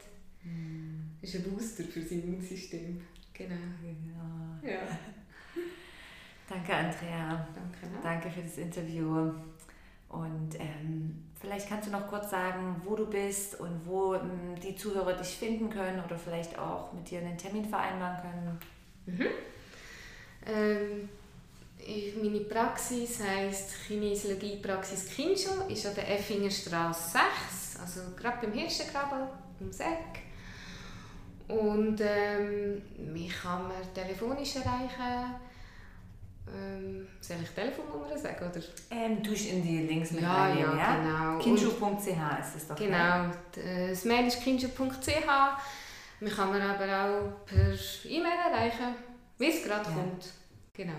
Mm. 0.43 1.15
Ist 1.21 1.35
ein 1.35 1.43
Booster 1.43 1.83
für 1.83 2.01
das 2.01 2.11
Immunsystem. 2.11 3.01
Genau. 3.33 3.55
Ja. 4.63 4.71
ja. 4.71 4.79
Danke, 6.47 6.73
Andrea. 6.73 7.47
Danke. 7.53 7.93
Ne? 7.93 7.99
Danke 8.01 8.29
für 8.29 8.41
das 8.41 8.57
Interview. 8.57 9.33
Und 10.09 10.55
ähm, 10.57 11.23
vielleicht 11.39 11.67
kannst 11.67 11.87
du 11.87 11.91
noch 11.91 12.07
kurz 12.07 12.31
sagen, 12.31 12.81
wo 12.85 12.95
du 12.95 13.05
bist 13.07 13.59
und 13.59 13.85
wo 13.85 14.15
ähm, 14.15 14.55
die 14.63 14.75
Zuhörer 14.75 15.13
dich 15.13 15.35
finden 15.35 15.69
können 15.69 16.01
oder 16.03 16.17
vielleicht 16.17 16.57
auch 16.57 16.93
mit 16.93 17.09
dir 17.09 17.19
einen 17.19 17.37
Termin 17.37 17.65
vereinbaren 17.65 18.21
können. 18.21 18.59
Mhm. 19.05 19.25
Ähm, 20.45 21.09
meine 22.21 22.39
Praxis 22.41 23.21
heisst 23.21 23.87
Kinesiologie-Praxis 23.87 25.09
Kinscho, 25.09 25.67
ist 25.67 25.85
an 25.85 25.95
der 25.95 26.17
Effingerstraße 26.17 27.11
6, 27.11 27.79
also 27.81 28.01
gerade 28.15 28.45
beim 28.45 28.53
Hirschengraben 28.53 29.27
ums 29.59 29.79
Eck. 29.79 30.23
Und 31.47 32.01
ähm, 32.01 32.81
mich 33.13 33.33
kann 33.41 33.63
man 33.63 33.93
telefonisch 33.93 34.55
erreichen 34.57 35.35
ähm, 36.55 37.07
soll 37.19 37.37
ich 37.43 37.49
Telefonnummer 37.49 38.17
sagen? 38.17 38.49
Oder? 38.49 38.61
Ähm, 38.91 39.21
du 39.21 39.33
in 39.33 39.63
die 39.63 39.87
Links 39.87 40.11
mit 40.11 40.21
ja, 40.21 40.49
ja, 40.49 40.75
ja, 40.75 40.95
genau. 40.95 41.39
Kindschuh.ch 41.39 42.07
ist 42.07 42.55
das 42.55 42.67
doch. 42.67 42.75
Genau, 42.75 43.27
ne? 43.27 43.31
das 43.89 44.05
Mail 44.05 44.27
ist 44.27 44.41
kindschuh.ch. 44.41 45.27
Man 46.19 46.31
kann 46.31 46.51
mir 46.51 46.63
aber 46.63 46.85
auch 46.85 47.45
per 47.45 47.73
E-Mail 48.05 48.39
erreichen, 48.51 48.95
wie 49.37 49.49
es 49.49 49.63
gerade 49.63 49.89
ja. 49.89 49.95
kommt. 49.95 50.25
Genau. 50.73 50.93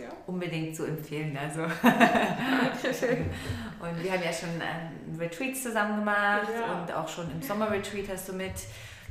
Ja. 0.00 0.10
Unbedingt 0.26 0.76
zu 0.76 0.84
empfehlen. 0.84 1.36
Also. 1.36 1.62
und 1.62 1.72
wir 4.02 4.12
haben 4.12 4.22
ja 4.22 4.32
schon 4.32 4.60
ähm, 4.60 5.18
Retreats 5.18 5.62
zusammen 5.64 5.98
gemacht 5.98 6.48
ja. 6.52 6.80
und 6.80 6.92
auch 6.92 7.08
schon 7.08 7.30
im 7.30 7.42
Sommerretreat 7.42 8.08
hast 8.08 8.28
du 8.28 8.32
mit 8.32 8.54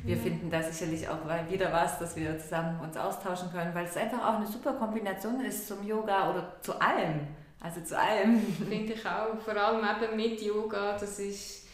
wir 0.03 0.15
mhm. 0.15 0.21
finden 0.21 0.49
da 0.49 0.62
sicherlich 0.62 1.07
auch 1.07 1.19
wieder 1.49 1.71
was, 1.71 1.99
dass 1.99 2.15
wir 2.15 2.38
zusammen 2.39 2.79
uns 2.79 2.95
austauschen 2.95 3.51
können, 3.51 3.73
weil 3.73 3.86
es 3.86 3.97
einfach 3.97 4.19
auch 4.19 4.36
eine 4.36 4.47
super 4.47 4.73
Kombination 4.73 5.39
ist 5.41 5.67
zum 5.67 5.86
Yoga 5.86 6.29
oder 6.31 6.62
zu 6.62 6.79
allem. 6.79 7.27
Also 7.60 7.81
zu 7.81 7.97
allem. 7.97 8.39
Finde 8.69 8.93
ich 8.93 9.05
auch. 9.05 9.38
Vor 9.43 9.55
allem 9.55 9.83
eben 9.83 10.15
mit 10.15 10.41
Yoga, 10.41 10.93
das 10.93 11.19
ist 11.19 11.67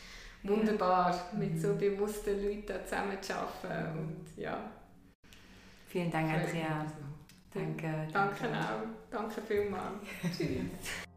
wunderbar, 0.43 1.15
mit 1.33 1.61
so 1.61 1.69
mhm. 1.69 1.77
bewussten 1.77 2.43
Leuten 2.43 2.85
zusammen 2.85 3.21
zu 3.21 3.33
arbeiten. 3.35 3.97
Und, 3.97 4.25
ja. 4.37 4.57
Vielen 5.87 6.11
Dank, 6.11 6.33
Andrea. 6.33 6.85
Danke. 7.53 8.07
Danke, 8.11 8.11
danke 8.11 8.45
auch. 8.57 8.87
Danke 9.11 9.41
vielmals. 9.41 10.01
Tschüss. 10.35 10.47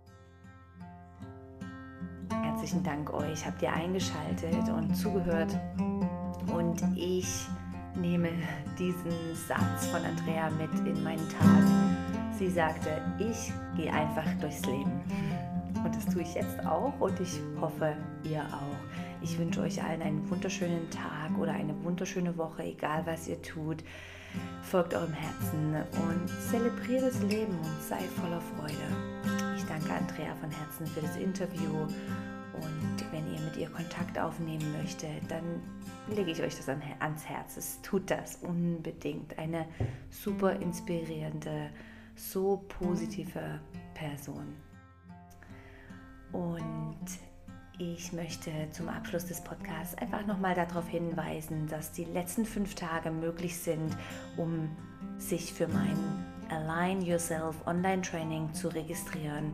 Herzlichen 2.42 2.82
Dank 2.82 3.12
euch, 3.12 3.46
habt 3.46 3.62
ihr 3.62 3.72
eingeschaltet 3.72 4.68
und 4.68 4.94
zugehört. 4.94 5.56
Und 6.56 6.82
ich 6.96 7.46
nehme 7.94 8.30
diesen 8.78 9.12
Satz 9.46 9.88
von 9.88 10.00
Andrea 10.02 10.48
mit 10.50 10.86
in 10.86 11.02
meinen 11.02 11.28
Tag. 11.28 11.62
Sie 12.38 12.48
sagte, 12.48 13.02
ich 13.18 13.52
gehe 13.76 13.92
einfach 13.92 14.24
durchs 14.40 14.64
Leben. 14.64 15.02
Und 15.84 15.94
das 15.94 16.06
tue 16.06 16.22
ich 16.22 16.34
jetzt 16.34 16.64
auch 16.64 16.98
und 16.98 17.20
ich 17.20 17.40
hoffe, 17.60 17.94
ihr 18.24 18.40
auch. 18.40 19.22
Ich 19.22 19.38
wünsche 19.38 19.60
euch 19.60 19.82
allen 19.82 20.00
einen 20.00 20.30
wunderschönen 20.30 20.88
Tag 20.90 21.38
oder 21.38 21.52
eine 21.52 21.74
wunderschöne 21.84 22.36
Woche, 22.38 22.64
egal 22.64 23.02
was 23.04 23.28
ihr 23.28 23.40
tut. 23.42 23.84
Folgt 24.62 24.94
eurem 24.94 25.12
Herzen 25.12 25.74
und 26.08 26.28
zelebriert 26.50 27.02
das 27.02 27.22
Leben 27.22 27.52
und 27.52 27.82
seid 27.86 28.04
voller 28.20 28.40
Freude. 28.40 28.74
Ich 29.56 29.64
danke 29.64 29.92
Andrea 29.92 30.34
von 30.36 30.50
Herzen 30.50 30.86
für 30.86 31.02
das 31.02 31.16
Interview 31.16 31.86
Und 32.54 33.12
wenn 33.12 33.32
ihr 33.32 33.40
mit 33.40 33.56
ihr 33.56 33.68
Kontakt 33.68 34.18
aufnehmen 34.18 34.72
möchtet, 34.72 35.22
dann 35.28 35.60
lege 36.08 36.30
ich 36.30 36.42
euch 36.42 36.56
das 36.56 36.68
ans 36.68 37.24
Herz. 37.26 37.56
Es 37.56 37.80
tut 37.82 38.10
das 38.10 38.36
unbedingt. 38.36 39.38
Eine 39.38 39.66
super 40.10 40.52
inspirierende, 40.52 41.70
so 42.14 42.64
positive 42.68 43.60
Person. 43.94 44.54
Und 46.32 47.06
ich 47.78 48.12
möchte 48.12 48.50
zum 48.70 48.88
Abschluss 48.88 49.26
des 49.26 49.42
Podcasts 49.42 49.96
einfach 49.96 50.26
nochmal 50.26 50.54
darauf 50.54 50.88
hinweisen, 50.88 51.66
dass 51.68 51.92
die 51.92 52.04
letzten 52.04 52.46
fünf 52.46 52.74
Tage 52.74 53.10
möglich 53.10 53.58
sind, 53.58 53.96
um 54.36 54.70
sich 55.18 55.52
für 55.52 55.68
mein 55.68 55.96
Align 56.48 57.02
Yourself 57.02 57.54
Online 57.66 58.02
Training 58.02 58.52
zu 58.54 58.68
registrieren. 58.68 59.52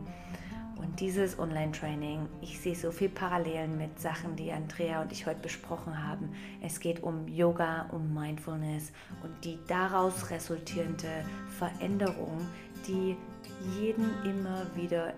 Und 0.83 0.99
dieses 0.99 1.39
Online-Training, 1.39 2.27
ich 2.41 2.59
sehe 2.59 2.75
so 2.75 2.91
viel 2.91 3.07
Parallelen 3.07 3.77
mit 3.77 3.99
Sachen, 4.01 4.35
die 4.35 4.51
Andrea 4.51 5.01
und 5.01 5.13
ich 5.13 5.25
heute 5.25 5.39
besprochen 5.39 6.05
haben. 6.05 6.33
Es 6.61 6.81
geht 6.81 7.01
um 7.01 7.25
Yoga, 7.29 7.87
um 7.93 8.13
Mindfulness 8.13 8.91
und 9.23 9.45
die 9.45 9.57
daraus 9.67 10.29
resultierende 10.29 11.23
Veränderung, 11.57 12.45
die 12.85 13.15
jeden 13.79 14.11
immer 14.25 14.65
wieder 14.75 15.13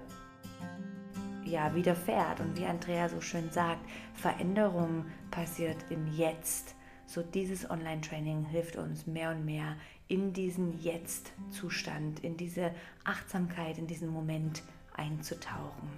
ja, 1.43 1.74
widerfährt. 1.74 2.41
Und 2.41 2.59
wie 2.59 2.66
Andrea 2.66 3.09
so 3.09 3.20
schön 3.20 3.49
sagt, 3.49 3.84
Veränderung 4.13 5.05
passiert 5.32 5.78
im 5.89 6.05
Jetzt. 6.16 6.76
So 7.07 7.24
dieses 7.24 7.68
Online-Training 7.70 8.45
hilft 8.45 8.76
uns 8.76 9.07
mehr 9.07 9.32
und 9.32 9.45
mehr 9.45 9.78
in 10.07 10.32
diesen 10.32 10.80
Jetzt-Zustand, 10.80 12.20
in 12.20 12.38
diese 12.38 12.72
Achtsamkeit, 13.03 13.80
in 13.80 13.88
diesen 13.88 14.09
Moment 14.09 14.61
einzutauchen. 14.97 15.89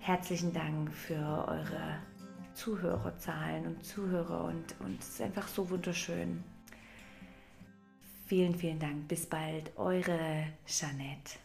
Herzlichen 0.00 0.52
Dank 0.52 0.92
für 0.92 1.48
eure 1.48 1.98
Zuhörerzahlen 2.54 3.66
und 3.66 3.84
Zuhörer 3.84 4.44
und, 4.44 4.74
und 4.80 5.00
es 5.00 5.08
ist 5.08 5.22
einfach 5.22 5.48
so 5.48 5.68
wunderschön. 5.70 6.44
Vielen, 8.26 8.54
vielen 8.54 8.78
Dank. 8.78 9.08
Bis 9.08 9.26
bald, 9.26 9.76
eure 9.76 10.46
Jeanette. 10.66 11.38